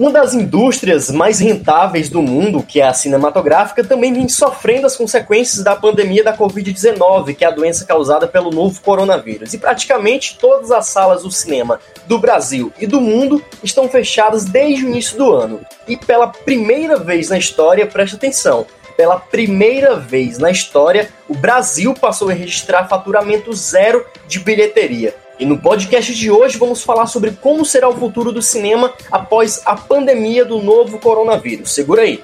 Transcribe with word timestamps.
Uma 0.00 0.10
das 0.10 0.32
indústrias 0.32 1.10
mais 1.10 1.40
rentáveis 1.40 2.08
do 2.08 2.22
mundo, 2.22 2.62
que 2.62 2.80
é 2.80 2.88
a 2.88 2.94
cinematográfica, 2.94 3.84
também 3.84 4.14
vem 4.14 4.30
sofrendo 4.30 4.86
as 4.86 4.96
consequências 4.96 5.62
da 5.62 5.76
pandemia 5.76 6.24
da 6.24 6.34
Covid-19, 6.34 7.36
que 7.36 7.44
é 7.44 7.48
a 7.48 7.50
doença 7.50 7.84
causada 7.84 8.26
pelo 8.26 8.50
novo 8.50 8.80
coronavírus. 8.80 9.52
E 9.52 9.58
praticamente 9.58 10.38
todas 10.38 10.70
as 10.70 10.86
salas 10.86 11.22
do 11.22 11.30
cinema 11.30 11.78
do 12.06 12.18
Brasil 12.18 12.72
e 12.80 12.86
do 12.86 12.98
mundo 12.98 13.44
estão 13.62 13.90
fechadas 13.90 14.46
desde 14.46 14.86
o 14.86 14.88
início 14.88 15.18
do 15.18 15.34
ano. 15.34 15.60
E 15.86 15.98
pela 15.98 16.28
primeira 16.28 16.96
vez 16.96 17.28
na 17.28 17.36
história, 17.36 17.86
preste 17.86 18.16
atenção, 18.16 18.64
pela 18.96 19.20
primeira 19.20 19.96
vez 19.96 20.38
na 20.38 20.50
história, 20.50 21.10
o 21.28 21.34
Brasil 21.34 21.92
passou 21.92 22.30
a 22.30 22.32
registrar 22.32 22.88
faturamento 22.88 23.52
zero 23.52 24.06
de 24.26 24.40
bilheteria. 24.40 25.14
E 25.40 25.46
no 25.46 25.56
podcast 25.56 26.14
de 26.14 26.30
hoje 26.30 26.58
vamos 26.58 26.82
falar 26.82 27.06
sobre 27.06 27.30
como 27.30 27.64
será 27.64 27.88
o 27.88 27.96
futuro 27.96 28.30
do 28.30 28.42
cinema 28.42 28.92
após 29.10 29.62
a 29.64 29.74
pandemia 29.74 30.44
do 30.44 30.60
novo 30.60 30.98
coronavírus. 30.98 31.72
Segura 31.72 32.02
aí. 32.02 32.22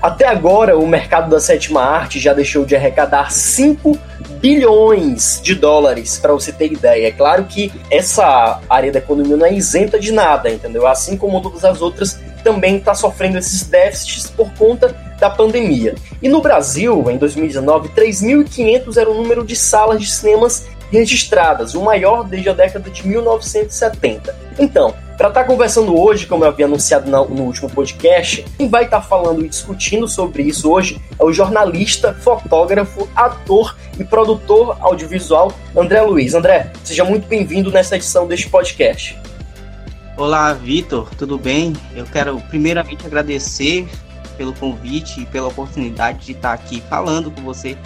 Até 0.00 0.28
agora, 0.28 0.78
o 0.78 0.86
mercado 0.86 1.28
da 1.28 1.40
sétima 1.40 1.82
arte 1.82 2.20
já 2.20 2.32
deixou 2.32 2.64
de 2.64 2.76
arrecadar 2.76 3.32
5 3.32 3.98
bilhões 4.40 5.40
de 5.42 5.56
dólares, 5.56 6.18
para 6.18 6.32
você 6.32 6.52
ter 6.52 6.72
ideia. 6.72 7.08
É 7.08 7.10
claro 7.10 7.46
que 7.46 7.72
essa 7.90 8.60
área 8.70 8.92
da 8.92 9.00
economia 9.00 9.36
não 9.36 9.44
é 9.44 9.52
isenta 9.52 9.98
de 9.98 10.12
nada, 10.12 10.48
entendeu? 10.48 10.86
Assim 10.86 11.16
como 11.16 11.42
todas 11.42 11.64
as 11.64 11.82
outras, 11.82 12.20
também 12.42 12.76
está 12.76 12.94
sofrendo 12.94 13.38
esses 13.38 13.64
déficits 13.64 14.30
por 14.30 14.50
conta 14.54 14.94
da 15.18 15.28
pandemia. 15.28 15.94
E 16.22 16.28
no 16.28 16.40
Brasil, 16.40 17.10
em 17.10 17.16
2019, 17.16 17.88
3.500 17.90 18.96
era 18.96 19.10
o 19.10 19.14
número 19.14 19.44
de 19.44 19.56
salas 19.56 20.00
de 20.00 20.10
cinemas 20.10 20.66
registradas, 20.90 21.74
o 21.74 21.82
maior 21.82 22.24
desde 22.24 22.48
a 22.48 22.52
década 22.52 22.88
de 22.90 23.06
1970. 23.06 24.34
Então, 24.58 24.94
para 25.16 25.28
estar 25.28 25.40
tá 25.42 25.46
conversando 25.46 25.98
hoje, 25.98 26.26
como 26.26 26.44
eu 26.44 26.48
havia 26.48 26.66
anunciado 26.66 27.10
no, 27.10 27.28
no 27.28 27.42
último 27.42 27.68
podcast, 27.68 28.44
quem 28.56 28.68
vai 28.68 28.84
estar 28.84 29.00
tá 29.00 29.06
falando 29.06 29.44
e 29.44 29.48
discutindo 29.48 30.06
sobre 30.06 30.44
isso 30.44 30.70
hoje 30.70 31.00
é 31.18 31.24
o 31.24 31.32
jornalista, 31.32 32.14
fotógrafo, 32.14 33.08
ator 33.14 33.76
e 33.98 34.04
produtor 34.04 34.76
audiovisual 34.80 35.52
André 35.76 36.00
Luiz. 36.02 36.34
André, 36.34 36.72
seja 36.84 37.04
muito 37.04 37.26
bem-vindo 37.26 37.70
nessa 37.70 37.96
edição 37.96 38.26
deste 38.26 38.48
podcast. 38.48 39.18
Olá, 40.18 40.52
Vitor, 40.52 41.08
tudo 41.14 41.38
bem? 41.38 41.72
Eu 41.94 42.04
quero 42.04 42.40
primeiramente 42.48 43.06
agradecer 43.06 43.88
pelo 44.36 44.52
convite 44.52 45.20
e 45.20 45.26
pela 45.26 45.46
oportunidade 45.46 46.26
de 46.26 46.32
estar 46.32 46.52
aqui 46.52 46.82
falando 46.90 47.30
com 47.30 47.40
você 47.40 47.78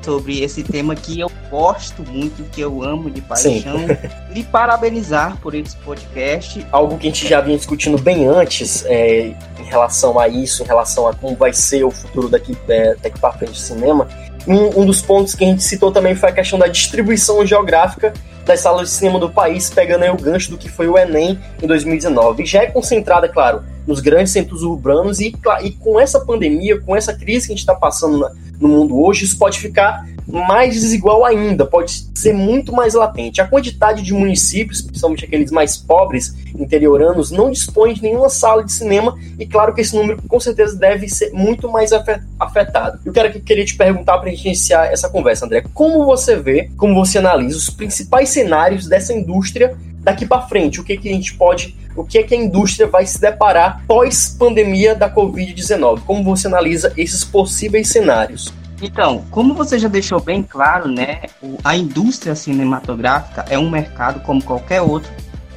sobre 0.00 0.40
esse 0.40 0.62
tema 0.62 0.94
que 0.94 1.18
eu 1.18 1.28
gosto 1.50 2.04
muito, 2.04 2.48
que 2.52 2.60
eu 2.60 2.84
amo 2.84 3.10
de 3.10 3.20
paixão. 3.20 3.80
e 4.32 4.44
parabenizar 4.44 5.36
por 5.38 5.52
esse 5.52 5.76
podcast. 5.78 6.64
Algo 6.70 6.96
que 6.96 7.08
a 7.08 7.10
gente 7.10 7.26
já 7.26 7.40
vinha 7.40 7.56
discutindo 7.56 7.98
bem 7.98 8.24
antes 8.24 8.84
é, 8.86 9.34
em 9.58 9.64
relação 9.64 10.16
a 10.16 10.28
isso, 10.28 10.62
em 10.62 10.66
relação 10.66 11.08
a 11.08 11.12
como 11.12 11.34
vai 11.34 11.52
ser 11.52 11.82
o 11.82 11.90
futuro 11.90 12.28
daqui, 12.28 12.56
é, 12.68 12.94
daqui 13.02 13.18
para 13.18 13.32
frente 13.32 13.50
do 13.50 13.58
cinema. 13.58 14.06
Um, 14.46 14.82
um 14.82 14.86
dos 14.86 15.02
pontos 15.02 15.34
que 15.34 15.42
a 15.42 15.48
gente 15.48 15.64
citou 15.64 15.90
também 15.90 16.14
foi 16.14 16.28
a 16.28 16.32
questão 16.32 16.56
da 16.56 16.68
distribuição 16.68 17.44
geográfica 17.44 18.12
das 18.50 18.60
salas 18.60 18.88
de 18.88 18.94
cinema 18.96 19.20
do 19.20 19.30
país, 19.30 19.70
pegando 19.70 20.02
aí 20.02 20.10
o 20.10 20.16
gancho 20.16 20.50
do 20.50 20.58
que 20.58 20.68
foi 20.68 20.88
o 20.88 20.98
Enem 20.98 21.38
em 21.62 21.66
2019. 21.68 22.42
E 22.42 22.46
já 22.46 22.64
é 22.64 22.66
concentrada, 22.66 23.28
claro, 23.28 23.62
nos 23.86 24.00
grandes 24.00 24.32
centros 24.32 24.62
urbanos 24.62 25.20
e, 25.20 25.32
e 25.62 25.70
com 25.70 26.00
essa 26.00 26.18
pandemia, 26.18 26.80
com 26.80 26.96
essa 26.96 27.14
crise 27.14 27.46
que 27.46 27.52
a 27.52 27.54
gente 27.54 27.60
está 27.60 27.76
passando 27.76 28.18
na, 28.18 28.32
no 28.60 28.68
mundo 28.68 29.00
hoje, 29.00 29.24
isso 29.24 29.38
pode 29.38 29.60
ficar 29.60 30.04
mais 30.30 30.74
desigual 30.74 31.24
ainda, 31.24 31.66
pode 31.66 32.08
ser 32.14 32.32
muito 32.32 32.72
mais 32.72 32.94
latente. 32.94 33.40
A 33.40 33.46
quantidade 33.46 34.02
de 34.02 34.12
municípios, 34.12 34.82
principalmente 34.82 35.24
aqueles 35.24 35.50
mais 35.50 35.76
pobres, 35.76 36.34
interioranos, 36.58 37.30
não 37.30 37.50
dispõe 37.50 37.94
de 37.94 38.02
nenhuma 38.02 38.28
sala 38.28 38.64
de 38.64 38.72
cinema 38.72 39.16
e 39.38 39.46
claro 39.46 39.74
que 39.74 39.80
esse 39.80 39.94
número 39.94 40.20
com 40.26 40.40
certeza 40.40 40.76
deve 40.76 41.08
ser 41.08 41.30
muito 41.32 41.70
mais 41.70 41.90
afetado. 42.38 43.00
Eu 43.04 43.12
quero 43.12 43.32
que 43.32 43.40
queria 43.40 43.64
te 43.64 43.76
perguntar 43.76 44.18
para 44.18 44.30
gente 44.30 44.46
iniciar 44.46 44.92
essa 44.92 45.08
conversa, 45.08 45.46
André, 45.46 45.64
como 45.74 46.04
você 46.04 46.36
vê, 46.36 46.70
como 46.76 46.94
você 46.94 47.18
analisa 47.18 47.56
os 47.56 47.70
principais 47.70 48.28
cenários 48.28 48.86
dessa 48.86 49.12
indústria 49.12 49.76
daqui 50.00 50.26
para 50.26 50.42
frente? 50.42 50.80
O 50.80 50.84
que, 50.84 50.96
que 50.96 51.08
a 51.08 51.12
gente 51.12 51.34
pode, 51.34 51.76
o 51.96 52.04
que 52.04 52.18
é 52.18 52.22
que 52.22 52.34
a 52.34 52.36
indústria 52.36 52.86
vai 52.86 53.06
se 53.06 53.20
deparar 53.20 53.84
pós 53.86 54.34
pandemia 54.38 54.94
da 54.94 55.12
Covid-19? 55.12 56.00
Como 56.06 56.24
você 56.24 56.46
analisa 56.46 56.92
esses 56.96 57.24
possíveis 57.24 57.88
cenários? 57.88 58.52
Então, 58.82 59.24
como 59.30 59.54
você 59.54 59.78
já 59.78 59.88
deixou 59.88 60.20
bem 60.20 60.42
claro, 60.42 60.88
né, 60.88 61.22
a 61.62 61.76
indústria 61.76 62.34
cinematográfica 62.34 63.44
é 63.48 63.58
um 63.58 63.68
mercado 63.68 64.20
como 64.20 64.42
qualquer 64.42 64.80
outro 64.80 65.10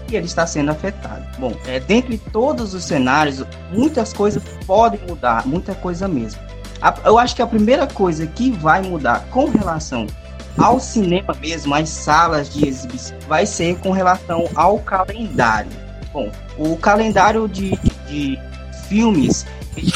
e 0.09 0.15
ele 0.15 0.25
está 0.25 0.45
sendo 0.45 0.71
afetado. 0.71 1.25
Bom, 1.39 1.55
é, 1.65 1.79
dentre 1.79 2.17
todos 2.17 2.73
os 2.73 2.83
cenários, 2.83 3.43
muitas 3.71 4.11
coisas 4.11 4.43
podem 4.65 4.99
mudar, 5.07 5.47
muita 5.47 5.73
coisa 5.73 6.07
mesmo. 6.07 6.41
A, 6.81 6.93
eu 7.05 7.17
acho 7.17 7.35
que 7.35 7.41
a 7.41 7.47
primeira 7.47 7.87
coisa 7.87 8.27
que 8.27 8.51
vai 8.51 8.81
mudar 8.81 9.25
com 9.31 9.45
relação 9.45 10.05
ao 10.57 10.79
cinema 10.79 11.33
mesmo, 11.39 11.73
às 11.73 11.89
salas 11.89 12.53
de 12.53 12.67
exibição, 12.67 13.17
vai 13.27 13.45
ser 13.45 13.79
com 13.79 13.91
relação 13.91 14.49
ao 14.53 14.79
calendário. 14.79 15.71
Bom, 16.11 16.29
o 16.57 16.77
calendário 16.77 17.47
de, 17.47 17.71
de, 18.07 18.37
de 18.37 18.39
filmes 18.93 19.43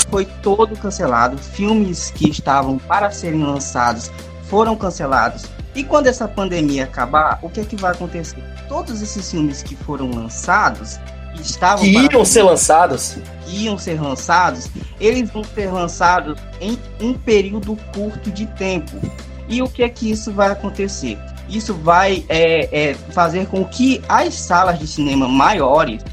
foi 0.10 0.26
todo 0.42 0.76
cancelado. 0.76 1.38
Filmes 1.38 2.10
que 2.10 2.30
estavam 2.32 2.80
para 2.80 3.12
serem 3.12 3.44
lançados 3.44 4.12
foram 4.46 4.76
cancelados. 4.76 5.46
E 5.76 5.84
quando 5.84 6.08
essa 6.08 6.28
pandemia 6.28 6.86
acabar, 6.86 7.38
o 7.44 7.50
que 7.50 7.60
é 7.60 7.64
que 7.64 7.76
vai 7.76 7.92
acontecer? 7.92 8.44
Todos 8.68 9.04
esses 9.04 9.30
filmes 9.30 9.62
que 9.62 9.76
foram 9.76 10.10
lançados, 10.10 11.00
que 11.36 11.44
estavam 11.44 11.86
que 11.86 11.92
iam 11.92 12.26
ser 12.26 12.42
lançados, 12.42 13.18
iam 13.48 13.78
ser 13.78 14.02
lançados, 14.02 14.68
eles 15.00 15.30
vão 15.30 15.44
ser 15.44 15.72
lançados 15.72 16.40
em 16.60 16.80
um 17.00 17.14
período 17.14 17.78
curto 17.94 18.32
de 18.32 18.48
tempo. 18.48 19.00
E 19.48 19.62
o 19.62 19.70
que 19.70 19.84
é 19.84 19.90
que 19.90 20.10
isso 20.10 20.34
vai 20.34 20.50
acontecer? 20.50 21.20
Isso 21.48 21.76
vai 21.76 22.26
é, 22.28 22.90
é, 22.90 22.94
fazer 23.12 23.46
com 23.46 23.64
que 23.64 24.02
as 24.10 24.34
salas 24.34 24.80
de 24.80 24.88
cinema 24.88 25.28
maiores 25.28 26.04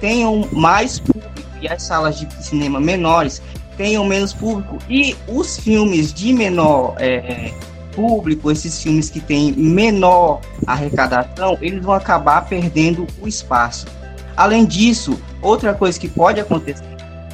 tenham 0.00 0.48
mais 0.50 0.98
público 0.98 1.39
e 1.60 1.68
as 1.68 1.82
salas 1.82 2.18
de 2.18 2.28
cinema 2.42 2.80
menores 2.80 3.42
tenham 3.76 4.04
menos 4.04 4.32
público 4.32 4.78
e 4.88 5.16
os 5.26 5.58
filmes 5.58 6.12
de 6.12 6.32
menor 6.32 6.94
é, 6.98 7.52
público, 7.94 8.50
esses 8.50 8.82
filmes 8.82 9.08
que 9.08 9.20
têm 9.20 9.52
menor 9.52 10.40
arrecadação, 10.66 11.56
eles 11.60 11.82
vão 11.82 11.94
acabar 11.94 12.46
perdendo 12.46 13.06
o 13.20 13.28
espaço. 13.28 13.86
Além 14.36 14.64
disso, 14.64 15.20
outra 15.42 15.74
coisa 15.74 15.98
que 15.98 16.08
pode 16.08 16.40
acontecer 16.40 16.84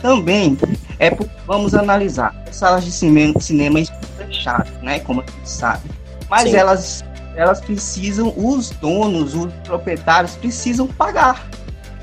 também 0.01 0.57
é 0.99 1.11
vamos 1.47 1.75
analisar 1.75 2.35
as 2.49 2.57
salas 2.57 2.85
de 2.85 2.93
cinema, 2.93 3.41
cinema 3.41 3.81
fechadas, 4.17 4.71
né, 4.83 5.01
como 5.01 5.21
a 5.21 5.25
gente 5.25 5.49
sabe, 5.49 5.91
mas 6.29 6.51
Sim. 6.51 6.57
elas 6.57 7.05
elas 7.37 7.61
precisam, 7.61 8.33
os 8.35 8.71
donos, 8.71 9.35
os 9.35 9.53
proprietários 9.63 10.35
precisam 10.37 10.87
pagar, 10.87 11.47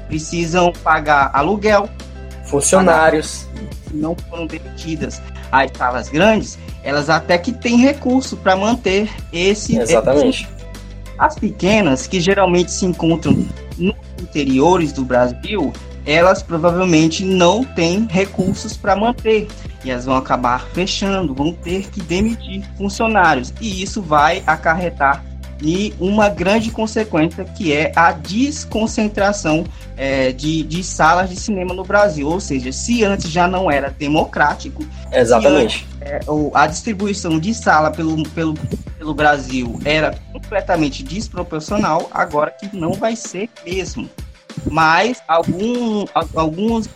precisam 0.07 0.72
pagar 0.83 1.31
aluguel, 1.33 1.89
funcionários. 2.53 3.47
Não 3.91 4.15
foram 4.29 4.45
demitidas. 4.45 5.21
As 5.51 5.71
salas 5.75 6.09
grandes, 6.09 6.57
elas 6.83 7.09
até 7.09 7.37
que 7.37 7.51
têm 7.51 7.77
recurso 7.77 8.37
para 8.37 8.55
manter 8.55 9.09
esse. 9.31 9.77
Exatamente. 9.77 10.47
As 11.17 11.35
pequenas, 11.35 12.07
que 12.07 12.19
geralmente 12.19 12.71
se 12.71 12.85
encontram 12.85 13.45
nos 13.77 13.95
interiores 14.19 14.91
do 14.91 15.05
Brasil, 15.05 15.71
elas 16.05 16.41
provavelmente 16.43 17.23
não 17.23 17.63
têm 17.63 18.07
recursos 18.09 18.75
para 18.75 18.95
manter 18.95 19.47
e 19.85 19.91
elas 19.91 20.06
vão 20.06 20.15
acabar 20.15 20.65
fechando, 20.73 21.33
vão 21.33 21.53
ter 21.53 21.89
que 21.89 22.01
demitir 22.01 22.63
funcionários 22.77 23.53
e 23.61 23.83
isso 23.83 24.01
vai 24.01 24.44
acarretar 24.45 25.23
e 25.63 25.94
uma 25.98 26.27
grande 26.27 26.69
consequência 26.69 27.45
que 27.45 27.71
é 27.71 27.94
a 27.95 28.12
desconcentração 28.12 29.63
é, 29.95 30.33
de, 30.33 30.62
de 30.63 30.83
salas 30.83 31.30
de 31.30 31.38
cinema 31.38 31.74
no 31.74 31.86
Brasil. 31.86 32.27
Ou 32.27 32.39
seja, 32.42 32.71
se 32.74 33.04
antes 33.06 33.31
já 33.31 33.48
não 33.48 33.71
era 33.71 33.89
democrático, 33.89 34.86
exatamente 35.12 35.88
é, 36.01 36.19
a 36.54 36.68
distribuição 36.68 37.39
de 37.39 37.54
sala 37.54 37.92
pelo, 37.92 38.21
pelo, 38.31 38.54
pelo 38.98 39.13
Brasil 39.13 39.80
era 39.86 40.13
completamente 40.33 41.01
desproporcional, 41.01 42.09
agora 42.13 42.51
que 42.51 42.75
não 42.75 42.92
vai 42.92 43.16
ser 43.16 43.50
mesmo. 43.66 44.09
Mas 44.69 45.21
algum, 45.27 46.06
alguns, 46.36 46.89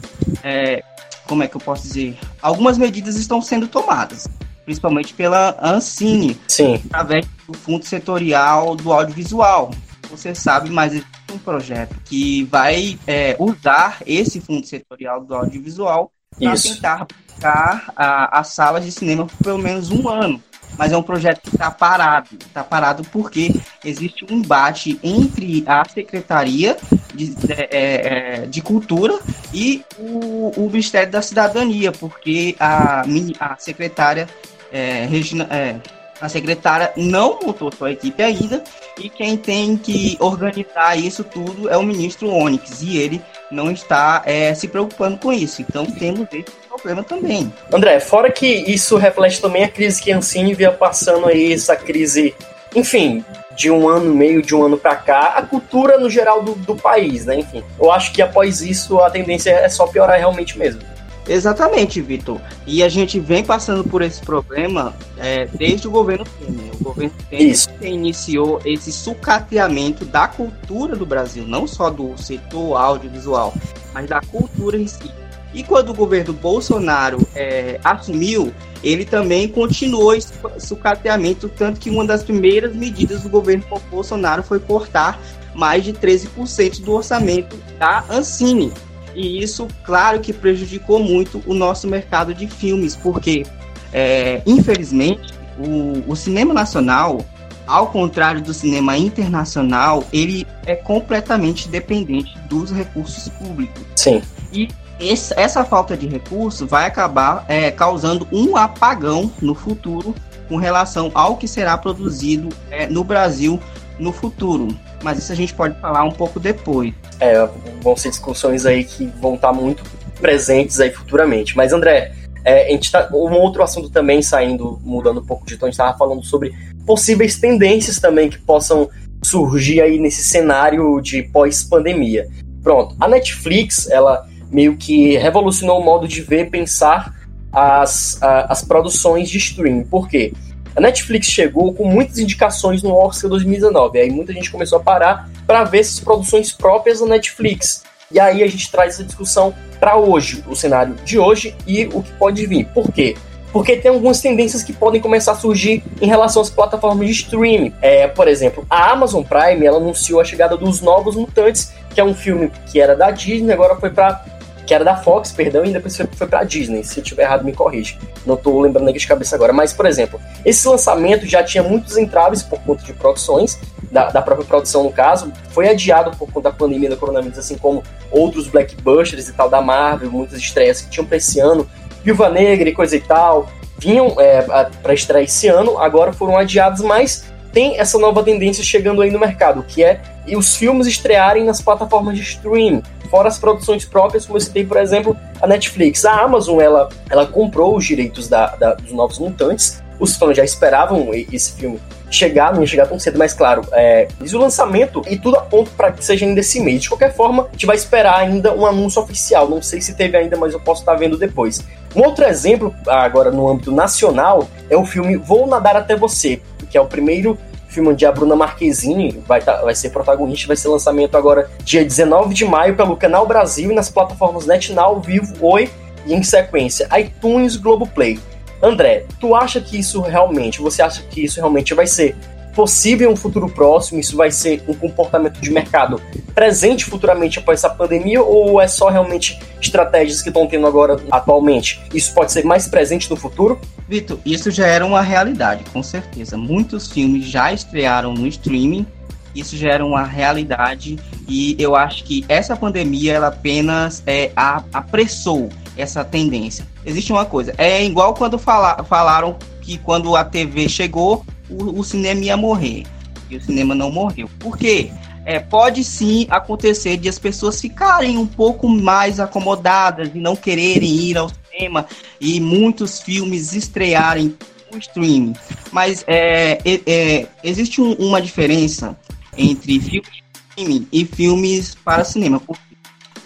é, 0.43 0.83
como 1.25 1.41
é 1.41 1.47
que 1.47 1.55
eu 1.55 1.61
posso 1.61 1.83
dizer? 1.83 2.17
Algumas 2.41 2.77
medidas 2.77 3.15
estão 3.15 3.41
sendo 3.41 3.67
tomadas 3.67 4.27
principalmente 4.67 5.13
pela 5.13 5.57
Ancine, 5.61 6.37
Sim. 6.45 6.75
através 6.89 7.25
do 7.47 7.53
Fundo 7.53 7.85
Setorial 7.85 8.75
do 8.75 8.91
Audiovisual. 8.91 9.71
Você 10.09 10.35
sabe, 10.35 10.69
mas 10.69 10.91
existe 10.91 11.09
um 11.31 11.37
projeto 11.37 11.95
que 12.03 12.43
vai 12.43 12.99
é, 13.07 13.37
usar 13.39 13.99
esse 14.05 14.41
Fundo 14.41 14.67
Setorial 14.67 15.23
do 15.23 15.33
Audiovisual 15.33 16.11
para 16.37 16.53
tentar 16.59 17.07
buscar 17.07 17.93
a, 17.95 18.39
as 18.39 18.49
salas 18.49 18.83
de 18.83 18.91
cinema 18.91 19.25
por 19.25 19.37
pelo 19.37 19.57
menos 19.57 19.89
um 19.89 20.09
ano 20.09 20.43
mas 20.77 20.91
é 20.91 20.97
um 20.97 21.03
projeto 21.03 21.41
que 21.41 21.49
está 21.49 21.71
parado. 21.71 22.29
Está 22.39 22.63
parado 22.63 23.03
porque 23.11 23.53
existe 23.83 24.25
um 24.29 24.37
embate 24.37 24.99
entre 25.01 25.63
a 25.65 25.83
Secretaria 25.87 26.77
de, 27.13 27.35
é, 27.51 27.67
é, 27.71 28.45
de 28.45 28.61
Cultura 28.61 29.17
e 29.53 29.83
o, 29.97 30.51
o, 30.55 30.69
Ministério 30.69 31.11
da 31.11 31.21
Cidadania, 31.21 31.91
porque 31.91 32.55
a, 32.59 33.03
a 33.39 33.57
secretária 33.57 34.27
é, 34.71 35.05
Regina. 35.05 35.47
É, 35.51 35.75
a 36.19 36.27
secretária 36.27 36.91
não 36.95 37.39
montou 37.43 37.71
sua 37.71 37.91
equipe 37.91 38.21
ainda 38.23 38.63
e 38.99 39.09
quem 39.09 39.37
tem 39.37 39.77
que 39.77 40.17
organizar 40.19 40.97
isso 40.97 41.23
tudo 41.23 41.69
é 41.69 41.77
o 41.77 41.83
ministro 41.83 42.29
Onyx 42.29 42.81
e 42.81 42.97
ele 42.97 43.21
não 43.51 43.71
está 43.71 44.23
é, 44.25 44.53
se 44.53 44.67
preocupando 44.67 45.17
com 45.17 45.31
isso. 45.31 45.61
Então 45.61 45.85
temos 45.85 46.27
esse 46.33 46.45
problema 46.67 47.03
também. 47.03 47.53
André, 47.71 47.99
fora 47.99 48.31
que 48.31 48.47
isso 48.47 48.97
reflete 48.97 49.39
também 49.39 49.63
a 49.63 49.69
crise 49.69 50.01
que 50.01 50.11
a 50.11 50.17
Ancine 50.17 50.55
via 50.55 50.71
passando 50.71 51.27
aí, 51.27 51.53
essa 51.53 51.75
crise, 51.75 52.33
enfim, 52.75 53.23
de 53.55 53.69
um 53.69 53.87
ano 53.87 54.11
e 54.11 54.15
meio, 54.15 54.41
de 54.41 54.55
um 54.55 54.63
ano 54.63 54.77
para 54.77 54.95
cá, 54.95 55.33
a 55.35 55.41
cultura 55.43 55.99
no 55.99 56.09
geral 56.09 56.43
do, 56.43 56.55
do 56.55 56.75
país, 56.75 57.25
né? 57.25 57.39
Enfim, 57.39 57.63
eu 57.79 57.91
acho 57.91 58.11
que 58.11 58.21
após 58.21 58.61
isso 58.61 58.99
a 58.99 59.09
tendência 59.09 59.51
é 59.51 59.69
só 59.69 59.85
piorar 59.87 60.17
realmente 60.17 60.57
mesmo. 60.57 60.81
Exatamente, 61.27 62.01
Vitor. 62.01 62.39
E 62.65 62.81
a 62.81 62.89
gente 62.89 63.19
vem 63.19 63.43
passando 63.43 63.83
por 63.83 64.01
esse 64.01 64.21
problema 64.21 64.95
é, 65.17 65.45
desde 65.45 65.87
o 65.87 65.91
governo 65.91 66.25
Temer. 66.39 66.71
O 66.79 66.83
governo 66.83 67.13
Temer 67.29 67.55
iniciou 67.81 68.61
esse 68.63 68.91
sucateamento 68.91 70.05
da 70.05 70.27
cultura 70.27 70.95
do 70.95 71.05
Brasil, 71.05 71.45
não 71.45 71.67
só 71.67 71.89
do 71.89 72.17
setor 72.17 72.77
audiovisual, 72.77 73.53
mas 73.93 74.07
da 74.07 74.21
cultura 74.21 74.77
em 74.77 74.87
si. 74.87 75.11
E 75.53 75.63
quando 75.63 75.89
o 75.89 75.93
governo 75.93 76.33
Bolsonaro 76.33 77.17
é, 77.33 77.79
assumiu, 77.83 78.53
ele 78.83 79.05
também 79.05 79.47
continuou 79.47 80.13
esse 80.13 80.33
sucateamento, 80.59 81.49
tanto 81.49 81.79
que 81.79 81.89
uma 81.89 82.05
das 82.05 82.23
primeiras 82.23 82.75
medidas 82.75 83.23
do 83.23 83.29
governo 83.29 83.63
Bolsonaro 83.89 84.43
foi 84.43 84.59
cortar 84.59 85.19
mais 85.55 85.83
de 85.83 85.93
13% 85.93 86.81
do 86.81 86.93
orçamento 86.93 87.55
da 87.79 88.03
Ancine. 88.09 88.71
E 89.17 89.41
isso, 89.41 89.67
claro, 89.83 90.19
que 90.19 90.31
prejudicou 90.31 90.99
muito 90.99 91.41
o 91.47 91.55
nosso 91.55 91.87
mercado 91.87 92.35
de 92.35 92.45
filmes, 92.45 92.95
porque, 92.95 93.47
é, 93.91 94.43
infelizmente, 94.45 95.33
o, 95.57 96.11
o 96.11 96.15
cinema 96.15 96.53
nacional, 96.53 97.25
ao 97.65 97.87
contrário 97.87 98.43
do 98.43 98.53
cinema 98.53 98.95
internacional, 98.95 100.03
ele 100.13 100.45
é 100.67 100.75
completamente 100.75 101.67
dependente 101.67 102.37
dos 102.47 102.69
recursos 102.69 103.27
públicos. 103.27 103.81
Sim. 103.95 104.21
E 104.53 104.67
esse, 104.99 105.33
essa 105.35 105.65
falta 105.65 105.97
de 105.97 106.07
recurso 106.07 106.67
vai 106.67 106.85
acabar 106.85 107.43
é, 107.47 107.71
causando 107.71 108.27
um 108.31 108.55
apagão 108.55 109.31
no 109.41 109.55
futuro 109.55 110.13
com 110.47 110.57
relação 110.57 111.09
ao 111.15 111.37
que 111.37 111.47
será 111.47 111.75
produzido 111.75 112.49
é, 112.69 112.85
no 112.85 113.03
Brasil 113.03 113.59
no 113.97 114.13
futuro. 114.13 114.67
Mas 115.03 115.19
isso 115.19 115.31
a 115.31 115.35
gente 115.35 115.53
pode 115.53 115.79
falar 115.79 116.03
um 116.03 116.11
pouco 116.11 116.39
depois. 116.39 116.93
É, 117.19 117.47
vão 117.81 117.95
ser 117.95 118.09
discussões 118.09 118.65
aí 118.65 118.83
que 118.83 119.05
vão 119.21 119.35
estar 119.35 119.53
muito 119.53 119.83
presentes 120.19 120.79
aí 120.79 120.91
futuramente. 120.91 121.55
Mas, 121.55 121.71
André, 121.71 122.13
é, 122.43 122.67
a 122.67 122.71
gente 122.71 122.91
tá, 122.91 123.09
um 123.11 123.33
outro 123.33 123.61
assunto 123.61 123.89
também 123.89 124.21
saindo, 124.21 124.79
mudando 124.83 125.19
um 125.19 125.25
pouco 125.25 125.45
de 125.45 125.57
tom, 125.57 125.65
a 125.65 125.69
gente 125.69 125.73
estava 125.73 125.97
falando 125.97 126.23
sobre 126.23 126.53
possíveis 126.85 127.37
tendências 127.37 127.99
também 127.99 128.29
que 128.29 128.39
possam 128.39 128.89
surgir 129.23 129.81
aí 129.81 129.99
nesse 129.99 130.23
cenário 130.23 131.01
de 131.01 131.23
pós-pandemia. 131.23 132.27
Pronto, 132.63 132.95
a 132.99 133.07
Netflix, 133.07 133.89
ela 133.89 134.27
meio 134.51 134.77
que 134.77 135.17
revolucionou 135.17 135.79
o 135.79 135.83
modo 135.83 136.07
de 136.07 136.21
ver, 136.21 136.49
pensar 136.49 137.13
as, 137.51 138.21
a, 138.21 138.51
as 138.51 138.63
produções 138.63 139.29
de 139.29 139.37
streaming. 139.37 139.83
Por 139.83 140.07
quê? 140.07 140.33
A 140.77 140.79
Netflix 140.79 141.25
chegou 141.25 141.73
com 141.73 141.85
muitas 141.85 142.19
indicações 142.19 142.83
no 142.83 142.95
Oscar 142.95 143.31
2019, 143.31 143.97
aí 143.97 144.11
muita 144.11 144.31
gente 144.31 144.51
começou 144.51 144.77
a 144.77 144.83
parar 144.83 145.27
para 145.47 145.63
ver 145.63 145.79
essas 145.79 145.99
produções 145.99 146.53
próprias 146.53 146.99
da 146.99 147.07
Netflix. 147.07 147.83
E 148.11 148.19
aí 148.19 148.43
a 148.43 148.47
gente 148.47 148.71
traz 148.71 148.93
essa 148.93 149.03
discussão 149.03 149.55
para 149.79 149.97
hoje, 149.97 150.43
o 150.47 150.55
cenário 150.55 150.93
de 151.03 151.17
hoje 151.17 151.55
e 151.65 151.87
o 151.87 152.03
que 152.03 152.11
pode 152.11 152.45
vir. 152.45 152.67
Por 152.75 152.91
quê? 152.91 153.17
Porque 153.51 153.75
tem 153.75 153.89
algumas 153.89 154.21
tendências 154.21 154.61
que 154.61 154.71
podem 154.71 155.01
começar 155.01 155.31
a 155.31 155.35
surgir 155.35 155.83
em 155.99 156.05
relação 156.05 156.43
às 156.43 156.49
plataformas 156.51 157.07
de 157.07 157.13
streaming. 157.13 157.73
É, 157.81 158.07
por 158.07 158.27
exemplo, 158.27 158.63
a 158.69 158.91
Amazon 158.91 159.23
Prime 159.23 159.65
ela 159.65 159.77
anunciou 159.77 160.21
a 160.21 160.23
chegada 160.23 160.55
dos 160.55 160.79
Novos 160.79 161.15
Mutantes, 161.15 161.73
que 161.89 161.99
é 161.99 162.03
um 162.03 162.13
filme 162.13 162.51
que 162.67 162.79
era 162.79 162.95
da 162.95 163.09
Disney, 163.09 163.51
agora 163.51 163.75
foi 163.77 163.89
para 163.89 164.23
que 164.67 164.73
era 164.73 164.83
da 164.83 164.97
Fox, 164.97 165.31
perdão, 165.31 165.63
e 165.63 165.71
depois 165.71 165.95
foi, 165.95 166.27
pra 166.27 166.43
Disney. 166.43 166.83
Se 166.83 166.99
eu 166.99 167.03
tiver 167.03 167.23
errado, 167.23 167.45
me 167.45 167.53
corrige. 167.53 167.97
Não 168.25 168.35
tô 168.35 168.59
lembrando 168.59 168.89
aqui 168.89 168.99
de 168.99 169.07
cabeça 169.07 169.33
agora. 169.33 169.53
Mas, 169.53 169.71
por 169.71 169.85
exemplo, 169.85 170.19
esse 170.43 170.67
lançamento 170.67 171.25
já 171.25 171.41
tinha 171.41 171.63
muitos 171.63 171.97
entraves 171.97 172.43
por 172.43 172.59
conta 172.59 172.83
de 172.83 172.91
produções, 172.93 173.57
da, 173.89 174.09
da 174.09 174.21
própria 174.21 174.45
produção 174.45 174.83
no 174.83 174.91
caso. 174.91 175.31
Foi 175.51 175.69
adiado 175.69 176.11
por 176.17 176.29
conta 176.29 176.51
da 176.51 176.55
pandemia 176.55 176.89
do 176.89 176.97
coronavírus, 176.97 177.39
assim 177.39 177.57
como 177.57 177.81
outros 178.11 178.47
blackbusters 178.47 179.29
e 179.29 179.33
tal 179.33 179.49
da 179.49 179.61
Marvel, 179.61 180.11
muitas 180.11 180.37
estreias 180.37 180.81
que 180.81 180.89
tinham 180.89 181.05
pra 181.05 181.15
esse 181.15 181.39
ano. 181.39 181.67
Viúva 182.03 182.29
Negra 182.29 182.67
e 182.67 182.73
coisa 182.73 182.95
e 182.97 183.01
tal, 183.01 183.49
vinham 183.77 184.15
é, 184.19 184.41
para 184.81 184.93
estrear 184.93 185.23
esse 185.23 185.47
ano, 185.47 185.77
agora 185.77 186.11
foram 186.11 186.37
adiados, 186.37 186.81
mas 186.81 187.25
tem 187.57 187.79
essa 187.79 187.97
nova 187.97 188.21
tendência 188.21 188.63
chegando 188.63 189.01
aí 189.01 189.09
no 189.09 189.17
mercado, 189.17 189.65
que 189.67 189.83
é 189.83 189.99
os 190.35 190.55
filmes 190.55 190.85
estrearem 190.85 191.43
nas 191.43 191.59
plataformas 191.59 192.15
de 192.15 192.21
streaming 192.21 192.83
fora 193.09 193.29
as 193.29 193.39
produções 193.39 193.83
próprias, 193.83 194.27
como 194.27 194.37
eu 194.37 194.41
citei, 194.41 194.63
por 194.63 194.77
exemplo, 194.77 195.17
a 195.41 195.47
Netflix. 195.47 196.05
A 196.05 196.21
Amazon, 196.21 196.59
ela, 196.59 196.87
ela 197.09 197.25
comprou 197.25 197.75
os 197.75 197.83
direitos 197.83 198.27
da, 198.27 198.55
da 198.57 198.75
dos 198.75 198.91
Novos 198.91 199.17
Mutantes, 199.17 199.81
os 199.99 200.15
fãs 200.15 200.35
já 200.35 200.43
esperavam 200.43 201.09
esse 201.13 201.53
filme 201.53 201.79
chegar, 202.09 202.53
não 202.53 202.61
ia 202.61 202.67
chegar 202.67 202.87
tão 202.87 202.99
cedo, 202.99 203.17
mas 203.17 203.33
claro, 203.33 203.63
é, 203.73 204.07
o 204.19 204.37
lançamento 204.37 205.01
e 205.09 205.17
tudo 205.17 205.37
aponta 205.37 205.71
para 205.75 205.91
que 205.91 206.03
seja 206.03 206.25
ainda 206.25 206.39
esse 206.39 206.59
mês. 206.61 206.83
De 206.83 206.89
qualquer 206.89 207.13
forma, 207.13 207.43
a 207.43 207.51
gente 207.51 207.65
vai 207.65 207.75
esperar 207.75 208.17
ainda 208.17 208.53
um 208.53 208.65
anúncio 208.65 209.01
oficial. 209.01 209.49
Não 209.49 209.61
sei 209.61 209.81
se 209.81 209.93
teve 209.93 210.17
ainda, 210.17 210.37
mas 210.37 210.53
eu 210.53 210.59
posso 210.59 210.81
estar 210.81 210.95
vendo 210.95 211.17
depois. 211.17 211.63
Um 211.95 212.03
outro 212.03 212.25
exemplo, 212.25 212.73
agora 212.87 213.31
no 213.31 213.47
âmbito 213.47 213.71
nacional, 213.71 214.47
é 214.69 214.77
o 214.77 214.85
filme 214.85 215.17
Vou 215.17 215.47
Nadar 215.47 215.75
Até 215.75 215.95
Você, 215.95 216.41
que 216.69 216.77
é 216.77 216.81
o 216.81 216.85
primeiro 216.85 217.37
filme 217.67 217.89
onde 217.89 218.05
a 218.05 218.11
Bruna 218.11 218.35
Marquezine 218.35 219.21
vai, 219.27 219.41
tá, 219.41 219.61
vai 219.61 219.75
ser 219.75 219.89
protagonista, 219.91 220.47
vai 220.47 220.55
ser 220.55 220.67
lançamento 220.69 221.15
agora 221.15 221.49
dia 221.63 221.83
19 221.83 222.33
de 222.33 222.45
maio 222.45 222.75
pelo 222.75 222.95
Canal 222.95 223.27
Brasil 223.27 223.71
e 223.71 223.75
nas 223.75 223.89
plataformas 223.89 224.47
NetNow, 224.47 224.99
Vivo, 224.99 225.33
Oi 225.45 225.69
e 226.05 226.13
em 226.13 226.23
sequência 226.23 226.87
iTunes, 226.97 227.55
Globoplay. 227.55 228.19
André, 228.61 229.05
tu 229.19 229.35
acha 229.35 229.61
que 229.61 229.77
isso 229.77 230.01
realmente, 230.01 230.61
você 230.61 230.81
acha 230.81 231.03
que 231.03 231.23
isso 231.23 231.39
realmente 231.39 231.73
vai 231.73 231.87
ser 231.87 232.15
possível 232.57 233.07
em 233.07 233.13
um 233.13 233.15
futuro 233.15 233.47
próximo? 233.47 233.99
Isso 233.99 234.17
vai 234.17 234.31
ser 234.31 234.63
um 234.67 234.73
comportamento 234.73 235.39
de 235.39 235.51
mercado 235.51 236.01
presente 236.33 236.85
futuramente 236.85 237.37
após 237.37 237.59
essa 237.59 237.69
pandemia 237.69 238.23
ou 238.23 238.59
é 238.59 238.67
só 238.67 238.89
realmente 238.89 239.39
estratégias 239.61 240.23
que 240.23 240.29
estão 240.29 240.47
tendo 240.47 240.65
agora 240.65 240.99
atualmente? 241.11 241.79
Isso 241.93 242.11
pode 242.15 242.31
ser 242.31 242.43
mais 242.43 242.67
presente 242.67 243.11
no 243.11 243.15
futuro? 243.15 243.61
Vitor, 243.87 244.17
isso 244.25 244.49
já 244.49 244.65
era 244.65 244.83
uma 244.83 245.03
realidade, 245.03 245.63
com 245.71 245.83
certeza. 245.83 246.35
Muitos 246.35 246.91
filmes 246.91 247.25
já 247.25 247.53
estrearam 247.53 248.15
no 248.15 248.25
streaming, 248.25 248.87
isso 249.35 249.55
já 249.55 249.69
era 249.69 249.85
uma 249.85 250.03
realidade 250.03 250.97
e 251.29 251.55
eu 251.59 251.75
acho 251.75 252.03
que 252.05 252.25
essa 252.27 252.55
pandemia 252.55 253.13
ela 253.13 253.27
apenas 253.27 254.01
é, 254.07 254.31
apressou 254.73 255.49
essa 255.77 256.03
tendência. 256.03 256.67
Existe 256.85 257.11
uma 257.11 257.25
coisa, 257.25 257.53
é 257.57 257.83
igual 257.83 258.13
quando 258.13 258.37
fala, 258.37 258.83
falaram 258.83 259.37
que 259.61 259.77
quando 259.77 260.15
a 260.15 260.23
TV 260.23 260.67
chegou, 260.67 261.25
o, 261.49 261.79
o 261.79 261.83
cinema 261.83 262.21
ia 262.21 262.37
morrer. 262.37 262.85
E 263.29 263.35
o 263.35 263.41
cinema 263.41 263.75
não 263.75 263.91
morreu. 263.91 264.29
Por 264.39 264.57
quê? 264.57 264.89
É, 265.25 265.39
pode 265.39 265.83
sim 265.83 266.25
acontecer 266.29 266.95
de 266.95 267.09
as 267.09 267.19
pessoas 267.19 267.59
ficarem 267.59 268.17
um 268.17 268.25
pouco 268.25 268.69
mais 268.69 269.19
acomodadas 269.19 270.09
e 270.15 270.19
não 270.19 270.37
quererem 270.37 270.89
ir 270.89 271.17
ao 271.17 271.29
cinema 271.29 271.85
e 272.19 272.39
muitos 272.39 273.01
filmes 273.01 273.51
estrearem 273.51 274.33
no 274.71 274.77
streaming. 274.77 275.33
Mas 275.71 276.05
é, 276.07 276.59
é, 276.63 276.81
é 276.87 277.27
existe 277.43 277.81
um, 277.81 277.91
uma 277.95 278.21
diferença 278.21 278.97
entre 279.37 279.81
filmes 279.81 280.23
streaming 280.57 280.87
e 280.91 281.05
filmes 281.05 281.75
para 281.75 282.03
cinema. 282.03 282.39
Porque 282.39 282.66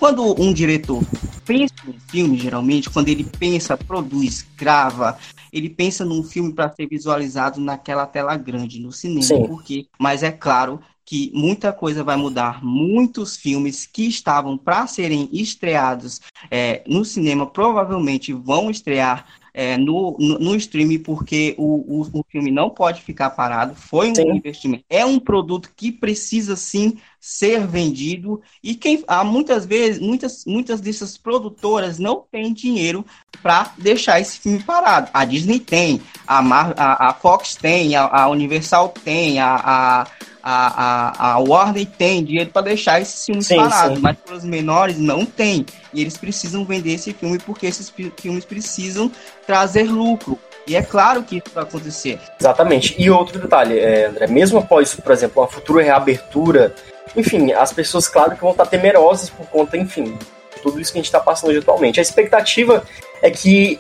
quando 0.02 0.42
um 0.42 0.52
diretor 0.52 1.04
pensa 1.46 1.76
em 1.88 2.00
filme, 2.10 2.36
geralmente, 2.36 2.90
quando 2.90 3.08
ele 3.10 3.24
pensa, 3.24 3.78
produz, 3.78 4.44
grava, 4.58 5.16
ele 5.54 5.70
pensa 5.70 6.04
num 6.04 6.24
filme 6.24 6.52
para 6.52 6.74
ser 6.74 6.88
visualizado 6.88 7.62
naquela 7.62 8.08
tela 8.08 8.36
grande, 8.36 8.80
no 8.80 8.92
cinema, 8.92 9.22
Sim. 9.22 9.46
porque, 9.46 9.86
mas 10.00 10.24
é 10.24 10.32
claro 10.32 10.82
que 11.06 11.30
muita 11.36 11.72
coisa 11.72 12.04
vai 12.04 12.16
mudar. 12.18 12.64
Muitos 12.64 13.38
filmes 13.38 13.86
que 13.86 14.08
estavam 14.08 14.58
para 14.58 14.88
serem 14.88 15.30
estreados 15.32 16.20
é, 16.50 16.82
no 16.88 17.06
cinema 17.06 17.46
provavelmente 17.46 18.34
vão 18.34 18.72
estrear 18.72 19.28
é, 19.54 19.78
no, 19.78 20.16
no, 20.18 20.40
no, 20.40 20.56
streaming, 20.56 21.00
porque 21.00 21.56
o, 21.58 22.02
o, 22.02 22.20
o, 22.20 22.26
filme 22.30 22.52
não 22.52 22.70
pode 22.70 23.02
ficar 23.02 23.32
parado, 23.32 23.76
foi 23.76 24.12
um 24.12 24.16
sim. 24.16 24.30
investimento. 24.30 24.86
É 24.90 25.06
um 25.06 25.20
produto 25.20 25.70
que 25.76 25.92
precisa 25.92 26.56
sim 26.56 26.98
ser 27.20 27.68
vendido, 27.68 28.42
e 28.64 28.74
quem 28.74 29.04
há 29.08 29.24
muitas 29.24 29.66
vezes, 29.66 30.02
muitas, 30.02 30.46
muitas 30.46 30.82
dessas 30.82 31.18
produtoras 31.18 32.00
não 32.00 32.24
têm 32.32 32.54
dinheiro 32.54 33.06
para 33.44 33.74
deixar 33.78 34.20
esse 34.20 34.40
filme 34.40 34.64
parado. 34.64 35.10
A 35.14 35.26
Disney 35.26 35.60
tem, 35.60 36.02
a, 36.26 36.42
Mar 36.42 36.74
a, 36.78 37.10
a 37.10 37.14
Fox 37.14 37.56
tem, 37.56 37.96
a, 37.96 38.06
a 38.06 38.30
Universal 38.30 38.90
tem, 39.04 39.40
a, 39.40 39.56
a, 39.56 40.08
a, 40.44 41.34
a, 41.34 41.40
Warner 41.40 41.86
tem 41.86 42.24
dinheiro 42.24 42.50
para 42.50 42.64
deixar 42.64 43.02
esse 43.02 43.28
filme 43.28 43.44
sim, 43.44 43.56
parado, 43.56 43.96
sim. 43.96 44.02
mas 44.02 44.18
os 44.32 44.44
menores 44.44 44.98
não 44.98 45.26
tem. 45.26 45.66
E 45.94 46.02
eles 46.02 46.18
precisam 46.18 46.66
vender 46.66 46.94
esse 46.94 47.14
filme 47.14 47.38
porque 47.40 47.66
esses 47.66 47.92
filmes 48.18 48.46
precisam 48.46 49.12
trazer 49.46 49.84
lucro. 49.84 50.40
E 50.68 50.76
é 50.76 50.82
claro 50.82 51.24
que 51.24 51.38
isso 51.38 51.54
vai 51.54 51.64
acontecer. 51.64 52.20
Exatamente. 52.40 52.96
E 53.02 53.10
outro 53.10 53.40
detalhe, 53.40 53.80
é, 53.80 54.06
André, 54.06 54.28
mesmo 54.28 54.60
após, 54.60 54.94
por 54.94 55.12
exemplo, 55.12 55.42
uma 55.42 55.48
futura 55.48 55.84
reabertura, 55.84 56.74
enfim, 57.16 57.52
as 57.52 57.74
pessoas, 57.74 58.08
claro, 58.08 58.36
que 58.36 58.42
vão 58.42 58.52
estar 58.52 58.66
temerosas 58.66 59.30
por 59.30 59.46
conta, 59.48 59.76
enfim, 59.76 60.18
tudo 60.62 60.80
isso 60.80 60.92
que 60.92 60.98
a 60.98 61.02
gente 61.02 61.08
está 61.08 61.20
passando 61.20 61.58
atualmente. 61.58 62.00
A 62.00 62.04
expectativa 62.04 62.84
é 63.22 63.30
que, 63.30 63.80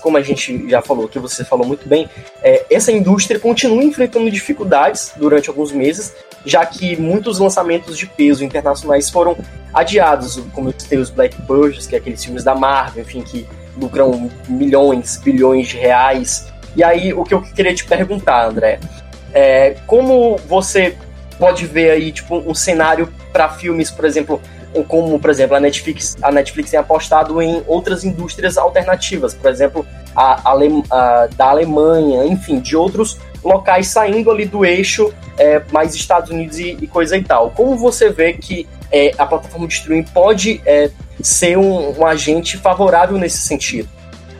como 0.00 0.16
a 0.16 0.22
gente 0.22 0.68
já 0.68 0.80
falou, 0.80 1.08
que 1.08 1.18
você 1.18 1.44
falou 1.44 1.66
muito 1.66 1.88
bem, 1.88 2.08
é, 2.42 2.64
essa 2.70 2.92
indústria 2.92 3.40
continue 3.40 3.86
enfrentando 3.86 4.30
dificuldades 4.30 5.12
durante 5.16 5.48
alguns 5.48 5.72
meses, 5.72 6.14
já 6.44 6.64
que 6.64 6.96
muitos 6.96 7.38
lançamentos 7.38 7.98
de 7.98 8.06
peso 8.06 8.44
internacionais 8.44 9.10
foram 9.10 9.36
adiados, 9.74 10.40
como 10.52 10.68
eu 10.68 10.74
citei 10.78 10.98
os 10.98 11.10
Black 11.10 11.40
Burgers, 11.42 11.86
que 11.86 11.94
é 11.96 11.98
aqueles 11.98 12.24
filmes 12.24 12.44
da 12.44 12.54
Marvel, 12.54 13.02
enfim, 13.02 13.22
que 13.22 13.46
lucram 13.76 14.30
milhões, 14.48 15.16
bilhões 15.18 15.68
de 15.68 15.76
reais. 15.76 16.52
E 16.76 16.84
aí, 16.84 17.12
o 17.12 17.24
que 17.24 17.34
eu 17.34 17.42
queria 17.42 17.74
te 17.74 17.84
perguntar, 17.84 18.46
André, 18.46 18.78
é 19.32 19.76
como 19.86 20.36
você 20.46 20.96
pode 21.38 21.66
ver 21.66 21.90
aí, 21.90 22.12
tipo, 22.12 22.36
um 22.36 22.54
cenário 22.54 23.12
para 23.32 23.48
filmes, 23.48 23.90
por 23.90 24.04
exemplo, 24.04 24.40
como, 24.86 25.18
por 25.18 25.30
exemplo, 25.30 25.56
a 25.56 25.60
Netflix, 25.60 26.16
a 26.22 26.30
Netflix 26.30 26.70
tem 26.70 26.78
apostado 26.78 27.40
em 27.40 27.62
outras 27.66 28.04
indústrias 28.04 28.58
alternativas, 28.58 29.34
por 29.34 29.50
exemplo, 29.50 29.86
a, 30.14 30.50
a, 30.50 30.54
a 30.90 31.26
da 31.28 31.50
Alemanha, 31.50 32.24
enfim, 32.26 32.60
de 32.60 32.76
outros 32.76 33.18
locais 33.42 33.88
saindo 33.88 34.30
ali 34.30 34.44
do 34.44 34.64
eixo 34.64 35.12
é, 35.38 35.62
mais 35.72 35.94
Estados 35.94 36.30
Unidos 36.30 36.58
e, 36.58 36.76
e, 36.80 36.86
coisa 36.86 37.16
e 37.16 37.22
tal. 37.22 37.50
Como 37.50 37.76
você 37.76 38.10
vê 38.10 38.32
que 38.32 38.68
é, 38.90 39.12
a 39.16 39.24
plataforma 39.26 39.66
de 39.66 39.74
streaming 39.74 40.04
pode 40.04 40.60
é, 40.66 40.90
ser 41.20 41.56
um, 41.56 41.98
um, 41.98 42.06
agente 42.06 42.56
favorável 42.56 43.16
nesse 43.16 43.38
sentido? 43.38 43.88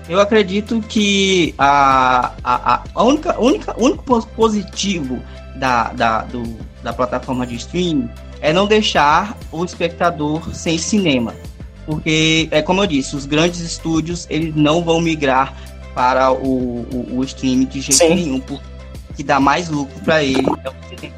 Eu 0.09 0.21
acredito 0.21 0.81
que 0.81 1.55
a, 1.59 2.33
a, 2.43 2.83
a 2.95 3.05
única, 3.05 3.39
única, 3.39 3.75
único 3.79 4.03
positivo 4.29 5.23
da, 5.57 5.93
da, 5.93 6.23
do, 6.23 6.57
da 6.83 6.93
plataforma 6.93 7.47
de 7.47 7.57
streaming 7.57 8.09
é 8.41 8.53
não 8.53 8.67
deixar 8.67 9.37
o 9.51 9.65
espectador 9.65 10.55
sem 10.55 10.79
cinema. 10.79 11.35
Porque, 11.87 12.49
é 12.51 12.61
como 12.61 12.83
eu 12.83 12.87
disse, 12.87 13.17
os 13.17 13.25
grandes 13.25 13.61
estúdios 13.61 14.27
eles 14.29 14.55
não 14.55 14.83
vão 14.83 15.01
migrar 15.01 15.55
para 15.95 16.31
o, 16.31 16.87
o, 16.93 17.19
o 17.19 17.25
streaming 17.25 17.65
de 17.65 17.81
jeito 17.81 17.97
Sim. 17.97 18.15
nenhum, 18.15 18.41
porque 18.41 18.79
que 19.19 19.25
dá 19.25 19.41
mais 19.41 19.69
lucro 19.69 19.99
para 20.05 20.23
ele 20.23 20.47
é 20.65 20.69
o 20.69 20.89
cinema. 20.89 21.15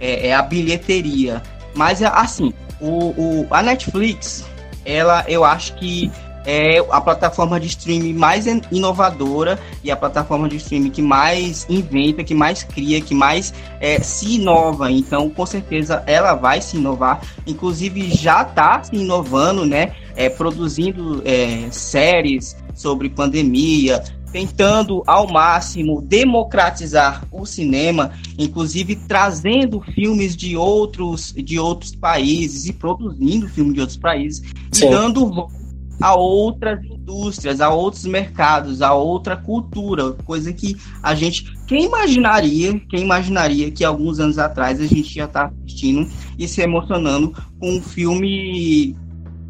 É, 0.00 0.28
é, 0.28 0.34
a 0.34 0.42
bilheteria. 0.42 1.40
Mas, 1.74 2.02
assim, 2.02 2.52
o, 2.80 3.10
o, 3.10 3.46
a 3.50 3.62
Netflix, 3.62 4.44
ela, 4.84 5.24
eu 5.28 5.44
acho 5.44 5.74
que 5.76 6.10
é 6.46 6.78
a 6.90 7.00
plataforma 7.00 7.58
de 7.58 7.66
streaming 7.66 8.14
mais 8.14 8.46
inovadora 8.70 9.58
e 9.82 9.90
a 9.90 9.96
plataforma 9.96 10.48
de 10.48 10.56
streaming 10.56 10.90
que 10.90 11.02
mais 11.02 11.66
inventa, 11.68 12.22
que 12.22 12.34
mais 12.34 12.62
cria, 12.62 13.00
que 13.00 13.14
mais 13.14 13.52
é, 13.80 14.00
se 14.00 14.36
inova. 14.36 14.90
Então, 14.90 15.28
com 15.28 15.44
certeza, 15.44 16.02
ela 16.06 16.34
vai 16.34 16.62
se 16.62 16.76
inovar. 16.76 17.20
Inclusive, 17.46 18.10
já 18.10 18.42
está 18.42 18.82
se 18.82 18.94
inovando, 18.94 19.66
né? 19.66 19.92
É, 20.14 20.30
produzindo 20.30 21.20
é, 21.26 21.68
séries 21.70 22.56
sobre 22.74 23.10
pandemia, 23.10 24.02
tentando 24.32 25.02
ao 25.06 25.30
máximo 25.30 26.00
democratizar 26.00 27.26
o 27.32 27.44
cinema, 27.44 28.12
inclusive 28.38 28.96
trazendo 28.96 29.80
filmes 29.80 30.36
de 30.36 30.56
outros 30.56 31.32
de 31.32 31.58
outros 31.58 31.94
países 31.94 32.66
e 32.66 32.72
produzindo 32.72 33.48
filmes 33.48 33.74
de 33.74 33.80
outros 33.80 33.98
países 33.98 34.42
Sim. 34.72 34.86
e 34.86 34.90
dando 34.90 35.30
voz 35.30 35.65
a 36.00 36.14
outras 36.14 36.84
indústrias, 36.84 37.60
a 37.60 37.70
outros 37.70 38.04
mercados, 38.04 38.82
a 38.82 38.92
outra 38.92 39.36
cultura, 39.36 40.12
coisa 40.24 40.52
que 40.52 40.76
a 41.02 41.14
gente, 41.14 41.52
quem 41.66 41.84
imaginaria, 41.84 42.78
quem 42.88 43.00
imaginaria 43.00 43.70
que 43.70 43.84
alguns 43.84 44.20
anos 44.20 44.38
atrás 44.38 44.80
a 44.80 44.86
gente 44.86 45.14
já 45.14 45.26
tá 45.26 45.46
assistindo 45.46 46.08
e 46.38 46.46
se 46.46 46.60
emocionando 46.60 47.34
com 47.58 47.76
um 47.76 47.82
filme 47.82 48.96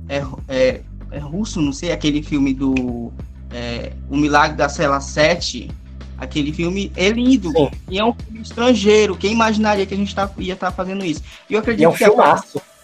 é, 0.08 0.22
é, 0.48 0.80
é 1.10 1.18
russo, 1.18 1.60
não 1.60 1.72
sei, 1.72 1.92
aquele 1.92 2.22
filme 2.22 2.54
do 2.54 3.12
é, 3.50 3.92
O 4.08 4.16
Milagre 4.16 4.56
da 4.56 4.68
Cela 4.68 5.00
7, 5.00 5.70
aquele 6.16 6.52
filme 6.52 6.92
é 6.96 7.08
lindo 7.08 7.50
Sim. 7.50 7.70
e 7.88 7.98
é 7.98 8.04
um 8.04 8.14
filme 8.14 8.40
estrangeiro, 8.40 9.16
quem 9.16 9.32
imaginaria 9.32 9.84
que 9.84 9.94
a 9.94 9.96
gente 9.96 10.14
tá, 10.14 10.30
ia 10.38 10.54
estar 10.54 10.70
tá 10.70 10.72
fazendo 10.72 11.04
isso? 11.04 11.22
E 11.50 11.54
eu 11.54 11.60
acredito 11.60 11.82
e 11.82 11.84
é 11.84 11.88
um 11.88 11.92
que 11.92 12.04
filmaço. 12.04 12.58
A 12.58 12.75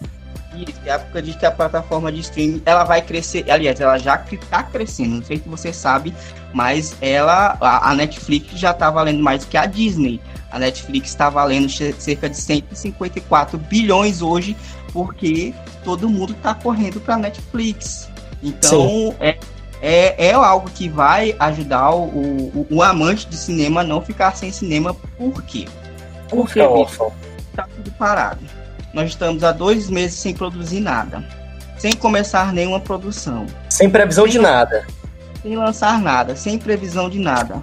isso, 0.56 0.78
eu 0.84 0.94
acredito 0.94 1.38
que 1.38 1.46
a 1.46 1.50
plataforma 1.50 2.12
de 2.12 2.20
streaming 2.20 2.62
ela 2.64 2.84
vai 2.84 3.02
crescer. 3.02 3.50
Aliás, 3.50 3.80
ela 3.80 3.98
já 3.98 4.22
está 4.30 4.62
crescendo. 4.62 5.16
Não 5.16 5.22
sei 5.22 5.38
se 5.38 5.48
você 5.48 5.72
sabe, 5.72 6.14
mas 6.52 6.96
ela, 7.00 7.56
a, 7.60 7.94
Netflix 7.94 8.58
já 8.58 8.70
está 8.70 8.90
valendo 8.90 9.22
mais 9.22 9.44
do 9.44 9.48
que 9.48 9.56
a 9.56 9.66
Disney. 9.66 10.20
A 10.50 10.58
Netflix 10.58 11.08
está 11.08 11.30
valendo 11.30 11.68
cerca 11.70 12.28
de 12.28 12.36
154 12.36 13.58
bilhões 13.58 14.20
hoje, 14.20 14.56
porque 14.92 15.54
todo 15.84 16.08
mundo 16.08 16.32
está 16.32 16.54
correndo 16.54 17.00
para 17.00 17.14
a 17.14 17.18
Netflix. 17.18 18.10
Então, 18.42 19.14
é, 19.20 19.38
é, 19.80 20.28
é 20.28 20.32
algo 20.32 20.70
que 20.70 20.88
vai 20.88 21.34
ajudar 21.38 21.94
o, 21.94 22.04
o, 22.04 22.66
o, 22.70 22.82
amante 22.82 23.26
de 23.26 23.36
cinema 23.36 23.80
a 23.80 23.84
não 23.84 24.02
ficar 24.02 24.36
sem 24.36 24.52
cinema. 24.52 24.94
Por 25.16 25.42
quê? 25.42 25.66
Porque 26.28 26.60
está 26.60 27.66
tudo 27.76 27.90
parado 27.92 28.61
nós 28.92 29.10
estamos 29.10 29.42
há 29.42 29.52
dois 29.52 29.88
meses 29.88 30.18
sem 30.18 30.34
produzir 30.34 30.80
nada, 30.80 31.24
sem 31.78 31.92
começar 31.92 32.52
nenhuma 32.52 32.80
produção. 32.80 33.46
Sem 33.68 33.88
previsão 33.88 34.24
sem, 34.24 34.32
de 34.32 34.38
nada. 34.38 34.86
Sem 35.42 35.56
lançar 35.56 36.00
nada, 36.00 36.36
sem 36.36 36.58
previsão 36.58 37.08
de 37.08 37.18
nada. 37.18 37.62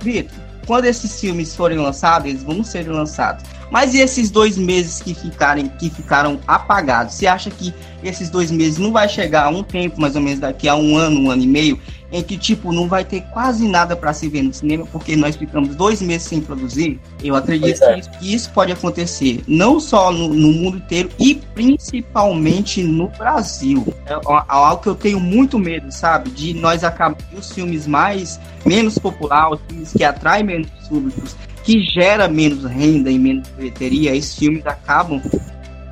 Vitor, 0.00 0.38
quando 0.66 0.84
esses 0.84 1.18
filmes 1.18 1.54
forem 1.54 1.78
lançados, 1.78 2.28
eles 2.28 2.42
vão 2.42 2.62
ser 2.62 2.88
lançados. 2.88 3.44
Mas 3.70 3.94
e 3.94 4.00
esses 4.00 4.30
dois 4.30 4.56
meses 4.56 5.00
que, 5.00 5.14
ficarem, 5.14 5.68
que 5.68 5.90
ficaram 5.90 6.38
apagados? 6.46 7.14
Você 7.14 7.26
acha 7.26 7.50
que 7.50 7.74
esses 8.02 8.30
dois 8.30 8.50
meses 8.50 8.78
não 8.78 8.92
vai 8.92 9.08
chegar 9.08 9.44
a 9.44 9.48
um 9.48 9.62
tempo, 9.62 10.00
mais 10.00 10.14
ou 10.14 10.22
menos 10.22 10.40
daqui 10.40 10.68
a 10.68 10.76
um 10.76 10.96
ano, 10.96 11.20
um 11.20 11.30
ano 11.30 11.42
e 11.42 11.46
meio, 11.46 11.80
em 12.16 12.22
que, 12.22 12.38
tipo, 12.38 12.72
não 12.72 12.88
vai 12.88 13.04
ter 13.04 13.20
quase 13.32 13.68
nada 13.68 13.94
para 13.94 14.12
se 14.12 14.28
ver 14.28 14.42
no 14.42 14.52
cinema, 14.52 14.86
porque 14.90 15.14
nós 15.14 15.36
ficamos 15.36 15.76
dois 15.76 16.00
meses 16.00 16.26
sem 16.26 16.40
produzir? 16.40 16.98
Eu 17.22 17.36
acredito 17.36 17.82
é. 17.84 18.00
que 18.00 18.34
isso 18.34 18.50
pode 18.52 18.72
acontecer, 18.72 19.42
não 19.46 19.78
só 19.78 20.10
no, 20.10 20.28
no, 20.28 20.52
mundo 20.52 20.78
inteiro, 20.78 21.10
e 21.18 21.34
principalmente 21.34 22.82
no 22.82 23.08
Brasil. 23.08 23.86
É, 24.06 24.14
é 24.14 24.18
algo 24.48 24.82
que 24.82 24.88
eu 24.88 24.94
tenho 24.94 25.20
muito 25.20 25.58
medo, 25.58 25.92
sabe? 25.92 26.30
De 26.30 26.54
nós 26.54 26.84
acabar 26.84 27.18
os 27.36 27.52
filmes 27.52 27.86
mais, 27.86 28.40
menos 28.64 28.98
populares, 28.98 29.60
os 29.60 29.66
filmes 29.68 29.92
que 29.92 30.04
atraem 30.04 30.44
menos 30.44 30.70
públicos, 30.88 31.36
que 31.62 31.82
gera 31.82 32.28
menos 32.28 32.64
renda 32.64 33.10
e 33.10 33.18
menos 33.18 33.48
bilheteria, 33.50 34.14
esses 34.16 34.36
filmes 34.36 34.66
acabam 34.66 35.20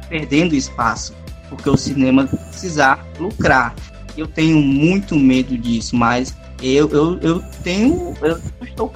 perdendo 0.08 0.54
espaço, 0.54 1.14
porque 1.50 1.68
o 1.68 1.76
cinema 1.76 2.26
precisar 2.26 3.04
lucrar. 3.18 3.74
Eu 4.16 4.26
tenho 4.26 4.60
muito 4.60 5.16
medo 5.16 5.56
disso, 5.58 5.96
mas 5.96 6.36
eu, 6.62 6.88
eu, 6.90 7.18
eu 7.20 7.42
tenho. 7.62 8.14
Eu 8.22 8.40
estou 8.62 8.88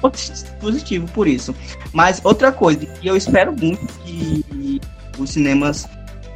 positivo 0.59 1.07
por 1.11 1.27
isso. 1.27 1.53
Mas 1.93 2.21
outra 2.23 2.51
coisa, 2.51 2.85
que 2.85 3.07
eu 3.07 3.17
espero 3.17 3.53
muito 3.55 3.85
que 4.03 4.81
os 5.17 5.31
cinemas 5.31 5.87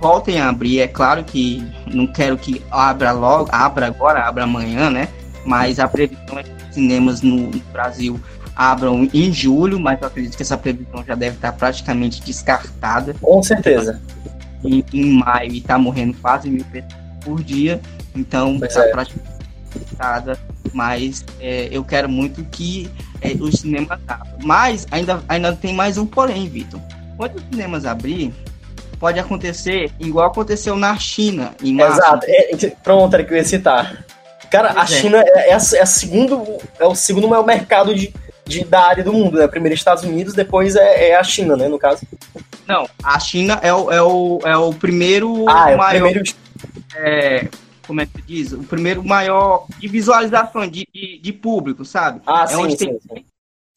voltem 0.01 0.39
a 0.39 0.49
abrir. 0.49 0.81
É 0.81 0.87
claro 0.87 1.23
que 1.23 1.65
não 1.87 2.05
quero 2.05 2.37
que 2.37 2.61
abra 2.69 3.13
logo, 3.13 3.49
abra 3.51 3.87
agora, 3.87 4.27
abra 4.27 4.43
amanhã, 4.43 4.89
né? 4.89 5.07
Mas 5.45 5.79
a 5.79 5.87
previsão 5.87 6.37
é 6.37 6.43
que 6.43 6.51
os 6.51 6.75
cinemas 6.75 7.21
no, 7.21 7.49
no 7.49 7.59
Brasil 7.71 8.19
abram 8.55 9.09
em 9.13 9.31
julho, 9.31 9.79
mas 9.79 9.99
eu 10.01 10.07
acredito 10.07 10.35
que 10.35 10.43
essa 10.43 10.57
previsão 10.57 11.03
já 11.05 11.15
deve 11.15 11.37
estar 11.37 11.53
praticamente 11.53 12.21
descartada. 12.21 13.15
Com 13.21 13.41
certeza. 13.41 14.01
Em, 14.63 14.83
em 14.93 15.13
maio 15.13 15.51
e 15.51 15.57
está 15.57 15.77
morrendo 15.77 16.15
quase 16.21 16.49
mil 16.49 16.65
pessoas 16.65 16.93
por 17.23 17.41
dia, 17.41 17.81
então 18.15 18.55
está 18.55 19.03
é. 19.03 19.05
descartada. 19.73 20.39
Mas 20.71 21.23
é, 21.39 21.69
eu 21.71 21.83
quero 21.83 22.09
muito 22.09 22.43
que 22.45 22.89
é, 23.21 23.31
os 23.39 23.59
cinemas 23.59 23.99
abram. 24.07 24.37
Mas 24.43 24.87
ainda, 24.91 25.23
ainda 25.27 25.53
tem 25.53 25.73
mais 25.73 25.97
um 25.97 26.05
porém, 26.05 26.47
Vitor. 26.47 26.79
Quando 27.17 27.35
os 27.35 27.43
cinemas 27.43 27.85
abrir, 27.85 28.33
pode 28.99 29.19
acontecer 29.19 29.91
igual 29.99 30.27
aconteceu 30.27 30.75
na 30.75 30.97
China, 30.97 31.53
em 31.61 31.73
março. 31.73 31.99
Exato. 31.99 32.25
É, 32.27 32.69
pronto, 32.83 33.13
era 33.13 33.23
que 33.23 33.33
eu 33.33 33.37
ia 33.37 33.43
citar. 33.43 34.05
Cara, 34.49 34.79
a 34.79 34.83
é. 34.83 34.87
China 34.87 35.17
é, 35.17 35.49
é, 35.49 35.53
a, 35.53 35.57
é, 35.57 35.81
a 35.81 35.85
segundo, 35.85 36.59
é 36.79 36.85
o 36.85 36.95
segundo 36.95 37.27
maior 37.27 37.45
mercado 37.45 37.95
de, 37.95 38.13
de, 38.45 38.63
da 38.63 38.81
área 38.87 39.03
do 39.03 39.11
mundo, 39.11 39.39
né? 39.39 39.47
Primeiro 39.47 39.75
Estados 39.75 40.03
Unidos, 40.03 40.33
depois 40.33 40.75
é, 40.75 41.09
é, 41.09 41.15
a 41.15 41.23
China, 41.23 41.57
né, 41.57 41.67
no 41.67 41.79
caso. 41.79 42.03
Não, 42.67 42.87
a 43.03 43.19
China 43.19 43.59
é 43.61 43.73
o, 43.73 43.91
é 43.91 44.01
o, 44.01 44.39
é 44.45 44.55
o 44.55 44.71
primeiro 44.73 45.49
ah, 45.49 45.71
é 45.71 45.75
o 45.75 45.77
maior. 45.77 46.11
Primeiro... 46.11 46.23
É, 46.95 47.47
como 47.85 48.01
é 48.01 48.05
que 48.05 48.13
se 48.13 48.21
diz? 48.23 48.51
O 48.53 48.63
primeiro 48.63 49.03
maior 49.03 49.67
de 49.79 49.87
visualização 49.87 50.67
de, 50.67 50.87
de, 50.93 51.19
de 51.19 51.33
público, 51.33 51.83
sabe? 51.85 52.21
Ah, 52.25 52.43
é 52.43 52.47
sim, 52.47 52.55
onde 52.55 52.77
sim, 52.77 52.77
tem 52.77 52.99
sim. 52.99 53.25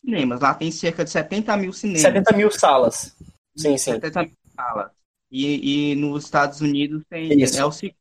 cinemas. 0.00 0.40
Lá 0.40 0.54
tem 0.54 0.70
cerca 0.70 1.04
de 1.04 1.10
70 1.10 1.56
mil 1.56 1.72
cinemas. 1.72 2.02
70 2.02 2.32
mil 2.36 2.50
salas. 2.50 3.16
Sim, 3.56 3.76
sim. 3.76 3.92
70 3.92 4.22
mil 4.22 4.32
salas. 4.54 4.90
E, 5.30 5.92
e 5.92 5.94
nos 5.96 6.24
Estados 6.24 6.60
Unidos 6.60 7.02
tem. 7.08 7.32
Isso. 7.42 7.58
É 7.58 7.64
o, 7.64 7.72
se- 7.72 7.94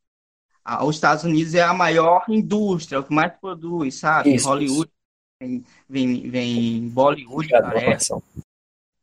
ah, 0.64 0.84
os 0.84 0.96
Estados 0.96 1.24
Unidos 1.24 1.54
é 1.54 1.62
a 1.62 1.74
maior 1.74 2.24
indústria, 2.28 2.96
é 2.96 2.98
o 3.00 3.04
que 3.04 3.14
mais 3.14 3.32
produz, 3.38 3.96
sabe? 3.96 4.34
Isso, 4.34 4.48
Hollywood, 4.48 4.90
Vem, 5.40 5.62
vem, 5.88 6.30
vem 6.30 6.88
Bollywood, 6.88 7.34
Obrigado 7.54 7.72
parece. 7.74 8.14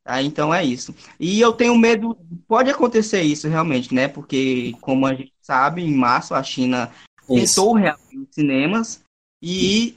Ah, 0.05 0.21
então 0.21 0.53
é 0.53 0.63
isso. 0.63 0.93
E 1.19 1.39
eu 1.39 1.53
tenho 1.53 1.77
medo, 1.77 2.17
pode 2.47 2.69
acontecer 2.69 3.21
isso 3.21 3.47
realmente, 3.47 3.93
né? 3.93 4.07
Porque, 4.07 4.75
como 4.81 5.05
a 5.05 5.13
gente 5.13 5.33
sabe, 5.41 5.81
em 5.81 5.95
março 5.95 6.35
a 6.35 6.43
China 6.43 6.91
Isso. 7.29 7.55
tentou 7.55 7.73
reabrir 7.73 8.19
os 8.19 8.27
cinemas 8.31 9.01
e 9.41 9.95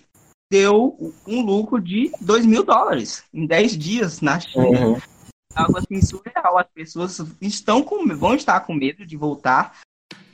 deu 0.50 0.96
um 1.26 1.40
lucro 1.40 1.80
de 1.80 2.12
2 2.20 2.46
mil 2.46 2.62
dólares 2.62 3.24
em 3.34 3.46
10 3.46 3.76
dias 3.76 4.20
na 4.20 4.38
China. 4.38 4.86
Uhum. 4.86 5.00
Algo 5.54 5.78
assim 5.78 6.00
surreal. 6.00 6.58
As 6.58 6.68
pessoas 6.72 7.20
estão 7.40 7.82
com, 7.82 8.06
vão 8.16 8.34
estar 8.34 8.60
com 8.60 8.74
medo 8.74 9.04
de 9.04 9.16
voltar 9.16 9.76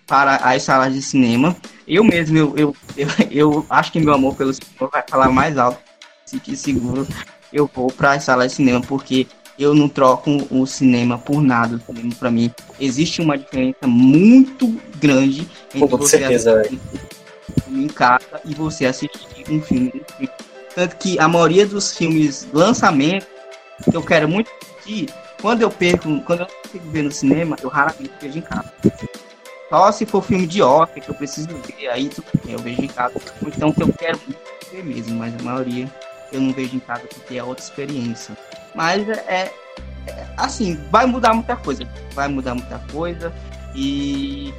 para 0.07 0.37
as 0.37 0.63
salas 0.65 0.93
de 0.93 1.01
cinema. 1.01 1.57
Eu 1.89 2.05
mesmo, 2.05 2.37
eu, 2.37 2.55
eu, 2.59 2.75
eu, 2.97 3.09
eu 3.31 3.67
acho 3.71 3.91
que 3.91 4.01
meu 4.01 4.13
amor 4.13 4.37
pelo 4.37 4.53
cinema 4.53 4.91
vai 4.93 5.03
falar 5.09 5.31
mais 5.31 5.57
alto. 5.57 5.81
Fique 6.27 6.57
seguro, 6.57 7.07
eu 7.53 7.71
vou 7.73 7.89
para 7.89 8.13
as 8.13 8.25
salas 8.25 8.51
de 8.51 8.57
cinema 8.57 8.81
porque 8.81 9.27
eu 9.63 9.75
não 9.75 9.89
troco 9.89 10.31
o 10.51 10.67
cinema 10.67 11.19
por 11.19 11.43
nada. 11.43 11.77
O 11.77 11.95
cinema, 11.95 12.15
para 12.19 12.31
mim, 12.31 12.51
existe 12.81 13.21
uma 13.21 13.37
diferença 13.39 13.87
muito 13.87 14.75
grande 14.97 15.49
entre 15.75 15.89
Com 15.89 15.97
você 15.97 16.19
certeza, 16.19 16.61
assistir 16.61 16.77
um 16.77 17.63
filme 17.63 17.85
em 17.85 17.89
casa 17.89 18.41
e 18.45 18.55
você 18.55 18.87
assistir 18.87 19.45
um 19.51 19.61
filme. 19.61 19.93
Tanto 20.75 20.97
que 20.97 21.19
a 21.19 21.29
maioria 21.29 21.67
dos 21.67 21.97
filmes 21.97 22.49
lançamento 22.53 23.27
que 23.91 23.97
eu 23.97 24.03
quero 24.03 24.29
muito 24.29 24.51
assistir, 24.63 25.09
quando 25.41 25.63
eu 25.63 25.71
perco, 25.71 26.21
quando 26.23 26.41
eu 26.41 26.47
consigo 26.47 26.91
ver 26.91 27.03
no 27.03 27.13
cinema, 27.13 27.57
eu 27.63 27.69
raramente 27.69 28.13
vejo 28.21 28.39
em 28.39 28.43
casa. 28.43 28.73
Só 29.69 29.91
se 29.91 30.05
for 30.05 30.23
filme 30.23 30.47
de 30.47 30.63
Oscar 30.63 31.03
que 31.03 31.09
eu 31.09 31.15
preciso 31.15 31.49
ver, 31.49 31.89
aí 31.89 32.11
eu 32.49 32.59
vejo 32.59 32.83
em 32.83 32.89
casa. 32.89 33.15
Ou 33.43 33.49
então 33.49 33.73
que 33.73 33.83
eu 33.83 33.93
quero 33.93 34.21
muito 34.27 34.39
ver 34.71 34.85
mesmo, 34.85 35.17
mas 35.17 35.35
a 35.35 35.43
maioria 35.43 35.91
eu 36.33 36.41
não 36.41 36.53
vejo 36.53 36.77
em 36.77 36.81
casa 36.81 37.03
porque 37.13 37.37
é 37.37 37.45
outra 37.45 37.65
experiência. 37.65 38.37
Mas 38.75 39.09
é, 39.09 39.13
é 40.07 40.25
assim, 40.37 40.79
vai 40.91 41.07
mudar 41.07 41.35
muita 41.35 41.57
coisa. 41.57 41.85
Vai 42.15 42.29
mudar 42.29 42.55
muita 42.55 42.81
coisa. 42.93 43.33
E 43.75 44.53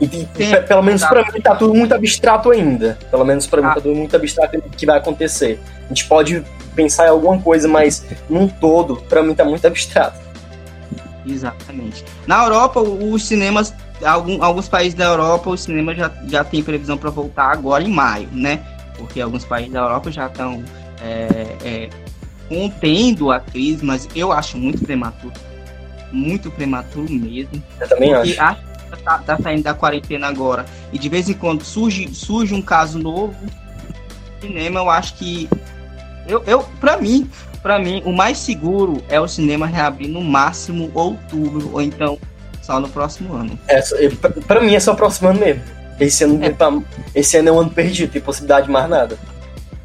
E, 0.00 0.06
pe- 0.06 0.60
pelo 0.62 0.82
menos 0.82 1.04
pra 1.04 1.24
mim 1.32 1.40
tá 1.40 1.56
tudo 1.56 1.74
muito 1.74 1.92
abstrato 1.94 2.50
ainda. 2.50 2.98
Pelo 3.10 3.24
menos 3.24 3.46
pra 3.46 3.60
mim 3.60 3.68
Ah. 3.68 3.74
tá 3.74 3.80
tudo 3.80 3.94
muito 3.94 4.14
abstrato 4.14 4.56
o 4.58 4.62
que 4.70 4.86
vai 4.86 4.98
acontecer. 4.98 5.60
A 5.84 5.88
gente 5.88 6.06
pode 6.06 6.44
pensar 6.74 7.06
em 7.06 7.10
alguma 7.10 7.40
coisa, 7.40 7.66
mas 7.66 8.04
num 8.30 8.46
todo, 8.46 8.96
pra 9.08 9.22
mim 9.22 9.34
tá 9.34 9.44
muito 9.44 9.66
abstrato. 9.66 10.18
Exatamente. 11.26 12.04
Na 12.26 12.44
Europa, 12.44 12.80
os 12.80 13.26
cinemas, 13.26 13.74
algum, 14.04 14.42
alguns 14.42 14.68
países 14.68 14.94
da 14.94 15.04
Europa, 15.06 15.50
os 15.50 15.62
cinemas 15.62 15.96
já, 15.96 16.10
já 16.26 16.44
tem 16.44 16.62
previsão 16.62 16.96
para 16.96 17.10
voltar 17.10 17.50
agora 17.52 17.82
em 17.82 17.88
maio, 17.90 18.28
né? 18.32 18.60
Porque 18.96 19.20
alguns 19.20 19.44
países 19.44 19.72
da 19.72 19.80
Europa 19.80 20.10
já 20.10 20.26
estão 20.26 20.62
é, 21.02 21.56
é, 21.64 21.88
contendo 22.48 23.30
a 23.30 23.40
crise, 23.40 23.84
mas 23.84 24.08
eu 24.14 24.32
acho 24.32 24.56
muito 24.56 24.84
prematuro. 24.84 25.34
Muito 26.10 26.50
prematuro 26.50 27.10
mesmo. 27.12 27.62
Eu 27.80 27.88
também 27.88 28.14
acho. 28.14 28.40
acho 28.40 28.60
que 28.90 29.02
tá, 29.04 29.18
tá 29.18 29.38
saindo 29.38 29.62
da 29.62 29.74
quarentena 29.74 30.26
agora. 30.28 30.64
E 30.92 30.98
de 30.98 31.08
vez 31.08 31.28
em 31.28 31.34
quando 31.34 31.62
surge, 31.64 32.08
surge 32.14 32.54
um 32.54 32.62
caso 32.62 32.98
novo. 32.98 33.34
Cinema, 34.40 34.80
eu 34.80 34.88
acho 34.90 35.14
que. 35.14 35.48
Eu, 36.26 36.42
eu, 36.46 36.62
pra 36.80 36.96
mim, 36.96 37.28
pra 37.62 37.78
mim, 37.78 38.02
o 38.04 38.12
mais 38.12 38.38
seguro 38.38 39.02
é 39.08 39.20
o 39.20 39.26
cinema 39.28 39.66
reabrir 39.66 40.08
no 40.08 40.22
máximo 40.22 40.90
outubro, 40.94 41.70
ou 41.72 41.82
então 41.82 42.18
só 42.62 42.78
no 42.80 42.88
próximo 42.88 43.34
ano. 43.34 43.58
É, 43.66 43.80
pra 44.46 44.60
mim 44.60 44.74
é 44.74 44.80
só 44.80 44.92
o 44.92 44.96
próximo 44.96 45.28
ano 45.28 45.40
mesmo. 45.40 45.62
Esse 46.00 46.24
ano, 46.24 46.42
É. 46.44 46.50
pra- 46.50 46.78
esse 47.14 47.36
ano 47.36 47.48
é 47.48 47.52
um 47.52 47.60
ano 47.60 47.70
perdido, 47.70 48.12
tem 48.12 48.22
possibilidade 48.22 48.66
de 48.66 48.72
mais 48.72 48.88
nada. 48.88 49.18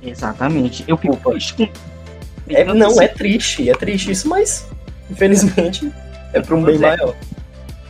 Exatamente. 0.02 0.84
Eu 0.88 0.98
fico 0.98 1.14
Opa. 1.14 1.32
triste 1.32 1.54
com. 1.56 1.68
É, 2.50 2.66
não, 2.66 3.02
é 3.02 3.08
triste, 3.08 3.70
é 3.70 3.74
triste 3.74 4.12
isso, 4.12 4.28
mas 4.28 4.68
infelizmente 5.10 5.92
é 6.34 6.42
pra 6.42 6.56
um 6.56 6.64
bem 6.64 6.78
maior. 6.78 7.16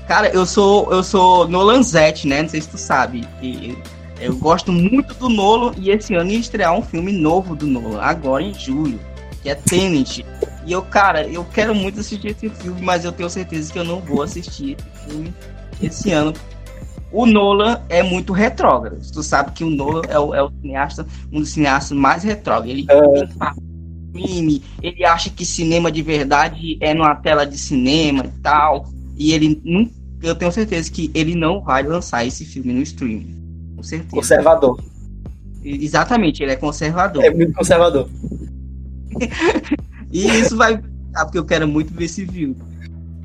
Cara, 0.07 0.29
eu 0.29 0.45
sou 0.45 0.91
eu 0.91 1.03
sou 1.03 1.47
Nolanzete, 1.47 2.27
né? 2.27 2.41
Não 2.41 2.49
sei 2.49 2.61
se 2.61 2.69
tu 2.69 2.77
sabe. 2.77 3.27
E 3.41 3.77
eu 4.19 4.35
gosto 4.35 4.71
muito 4.71 5.13
do 5.15 5.29
Nolan 5.29 5.73
e 5.77 5.89
esse 5.89 6.13
ano 6.15 6.31
ia 6.31 6.39
estrear 6.39 6.73
um 6.73 6.81
filme 6.81 7.11
novo 7.11 7.55
do 7.55 7.65
Nolan, 7.65 8.01
agora 8.01 8.43
em 8.43 8.53
julho, 8.53 8.99
que 9.41 9.49
é 9.49 9.55
Tenet. 9.55 10.25
E 10.65 10.71
eu, 10.71 10.81
cara, 10.81 11.27
eu 11.27 11.45
quero 11.53 11.75
muito 11.75 11.99
assistir 11.99 12.29
esse 12.29 12.49
filme, 12.49 12.81
mas 12.81 13.03
eu 13.03 13.11
tenho 13.11 13.29
certeza 13.29 13.71
que 13.71 13.79
eu 13.79 13.83
não 13.83 13.99
vou 13.99 14.21
assistir 14.21 14.77
esse 14.77 15.09
filme 15.09 15.33
esse 15.81 16.11
ano. 16.11 16.33
O 17.11 17.25
Nolan 17.25 17.81
é 17.89 18.01
muito 18.01 18.33
retrógrado. 18.33 18.99
Tu 19.11 19.21
sabe 19.21 19.51
que 19.51 19.63
o 19.63 19.69
Nolan 19.69 20.01
é 20.07 20.17
o, 20.17 20.33
é 20.33 20.41
o 20.41 20.49
cineasta, 20.61 21.05
um 21.31 21.39
dos 21.39 21.49
cineastas 21.49 21.95
mais 21.97 22.23
retrógrados. 22.23 22.71
Ele 22.71 22.87
É. 22.89 23.72
filme, 24.13 24.61
ele 24.81 25.03
acha 25.03 25.29
que 25.29 25.45
cinema 25.45 25.91
de 25.91 26.01
verdade 26.01 26.77
é 26.79 26.93
numa 26.93 27.15
tela 27.15 27.45
de 27.45 27.57
cinema 27.57 28.25
e 28.25 28.41
tal. 28.41 28.87
E 29.17 29.31
ele 29.33 29.61
não. 29.63 29.89
Eu 30.21 30.35
tenho 30.35 30.51
certeza 30.51 30.89
que 30.89 31.11
ele 31.13 31.35
não 31.35 31.61
vai 31.61 31.83
lançar 31.83 32.25
esse 32.25 32.45
filme 32.45 32.71
no 32.71 32.81
streaming. 32.81 33.73
Com 33.75 33.83
certeza. 33.83 34.15
Conservador. 34.15 34.81
Exatamente, 35.63 36.43
ele 36.43 36.51
é 36.51 36.55
conservador. 36.55 37.23
É 37.23 37.29
muito 37.29 37.53
conservador. 37.53 38.09
E 40.13 40.27
isso 40.27 40.55
vai. 40.55 40.79
Ah, 41.15 41.25
porque 41.25 41.39
eu 41.39 41.43
quero 41.43 41.67
muito 41.67 41.91
ver 41.91 42.05
esse 42.05 42.23
filme. 42.27 42.55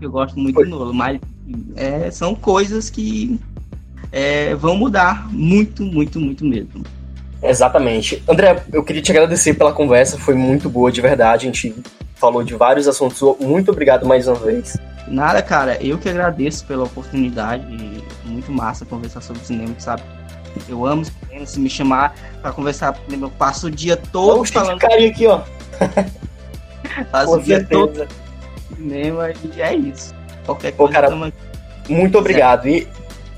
Eu 0.00 0.10
gosto 0.10 0.38
muito 0.38 0.54
Foi. 0.54 0.64
do 0.64 0.70
Nolo. 0.70 0.94
Mas 0.94 1.20
é, 1.76 2.10
são 2.10 2.34
coisas 2.34 2.88
que 2.88 3.38
é, 4.10 4.54
vão 4.54 4.74
mudar 4.74 5.30
muito, 5.30 5.84
muito, 5.84 6.18
muito 6.18 6.46
mesmo. 6.46 6.82
Exatamente. 7.42 8.22
André, 8.28 8.62
eu 8.72 8.82
queria 8.82 9.02
te 9.02 9.12
agradecer 9.12 9.54
pela 9.54 9.72
conversa, 9.72 10.18
foi 10.18 10.34
muito 10.34 10.68
boa, 10.68 10.90
de 10.90 11.00
verdade. 11.00 11.46
A 11.46 11.50
gente 11.50 11.74
falou 12.16 12.42
de 12.42 12.54
vários 12.54 12.88
assuntos. 12.88 13.20
Muito 13.40 13.70
obrigado 13.70 14.06
mais 14.06 14.26
uma 14.26 14.36
vez. 14.36 14.76
Nada, 15.06 15.40
cara, 15.40 15.78
eu 15.82 15.98
que 15.98 16.08
agradeço 16.08 16.66
pela 16.66 16.84
oportunidade. 16.84 17.64
Muito 18.24 18.50
massa 18.52 18.84
conversar 18.84 19.20
sobre 19.20 19.42
cinema, 19.44 19.74
sabe? 19.78 20.02
Eu 20.68 20.84
amo 20.84 21.04
cinema, 21.04 21.46
se 21.46 21.60
me 21.60 21.70
chamar 21.70 22.14
pra 22.42 22.52
conversar 22.52 22.98
eu 23.08 23.30
passo 23.30 23.68
o 23.68 23.70
dia 23.70 23.96
todo 23.96 24.40
Oxe, 24.40 24.52
falando 24.52 24.78
carinha 24.78 25.10
aqui, 25.10 25.26
ó. 25.26 25.40
passo 27.12 27.36
o 27.36 27.42
dia 27.42 27.64
todo 27.64 28.06
cinema 28.74 29.30
e 29.30 29.60
é 29.60 29.74
isso. 29.74 30.14
Qualquer 30.44 30.72
coisa 30.72 30.92
cara, 30.92 31.08
tamo 31.08 31.24
aqui. 31.24 31.36
Muito 31.88 32.18
obrigado. 32.18 32.68
E, 32.68 32.88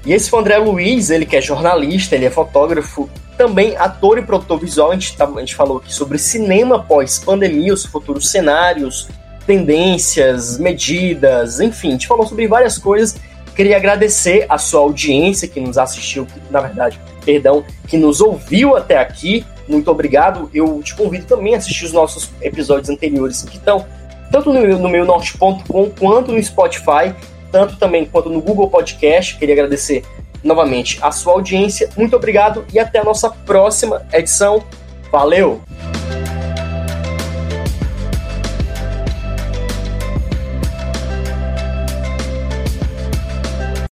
e 0.04 0.12
esse 0.12 0.30
foi 0.30 0.38
o 0.38 0.42
André 0.42 0.58
Luiz, 0.58 1.10
ele 1.10 1.26
que 1.26 1.36
é 1.36 1.40
jornalista, 1.40 2.14
ele 2.14 2.26
é 2.26 2.30
fotógrafo, 2.30 3.08
também 3.40 3.74
ator 3.74 4.18
e 4.18 4.22
produtor 4.22 4.58
visual. 4.58 4.90
A 4.90 4.92
gente, 4.92 5.16
tá- 5.16 5.24
a 5.24 5.40
gente 5.40 5.54
falou 5.54 5.78
aqui 5.78 5.94
sobre 5.94 6.18
cinema 6.18 6.82
pós-pandemia, 6.82 7.72
os 7.72 7.86
futuros 7.86 8.30
cenários, 8.30 9.08
tendências, 9.46 10.58
medidas, 10.58 11.58
enfim, 11.58 11.88
a 11.88 11.92
gente 11.92 12.06
falou 12.06 12.26
sobre 12.26 12.46
várias 12.46 12.76
coisas. 12.76 13.16
Queria 13.56 13.78
agradecer 13.78 14.44
a 14.46 14.58
sua 14.58 14.80
audiência 14.80 15.48
que 15.48 15.58
nos 15.58 15.78
assistiu, 15.78 16.26
que, 16.26 16.38
na 16.50 16.60
verdade, 16.60 17.00
perdão, 17.24 17.64
que 17.88 17.96
nos 17.96 18.20
ouviu 18.20 18.76
até 18.76 18.98
aqui. 18.98 19.42
Muito 19.66 19.90
obrigado. 19.90 20.50
Eu 20.52 20.82
te 20.82 20.94
convido 20.94 21.24
também 21.24 21.54
a 21.54 21.56
assistir 21.56 21.86
os 21.86 21.92
nossos 21.92 22.30
episódios 22.42 22.90
anteriores 22.90 23.42
que 23.42 23.56
estão 23.56 23.86
tanto 24.30 24.52
no, 24.52 24.78
no 24.78 24.88
meu 24.90 25.06
norte.com 25.06 25.90
quanto 25.98 26.30
no 26.30 26.42
Spotify 26.42 27.14
tanto 27.50 27.76
também 27.76 28.04
quanto 28.04 28.28
no 28.30 28.40
Google 28.40 28.68
Podcast. 28.68 29.36
Queria 29.36 29.54
agradecer 29.54 30.04
novamente 30.42 30.98
a 31.02 31.10
sua 31.10 31.34
audiência. 31.34 31.90
Muito 31.96 32.16
obrigado 32.16 32.64
e 32.72 32.78
até 32.78 32.98
a 32.98 33.04
nossa 33.04 33.30
próxima 33.30 34.06
edição. 34.12 34.62
Valeu! 35.10 35.60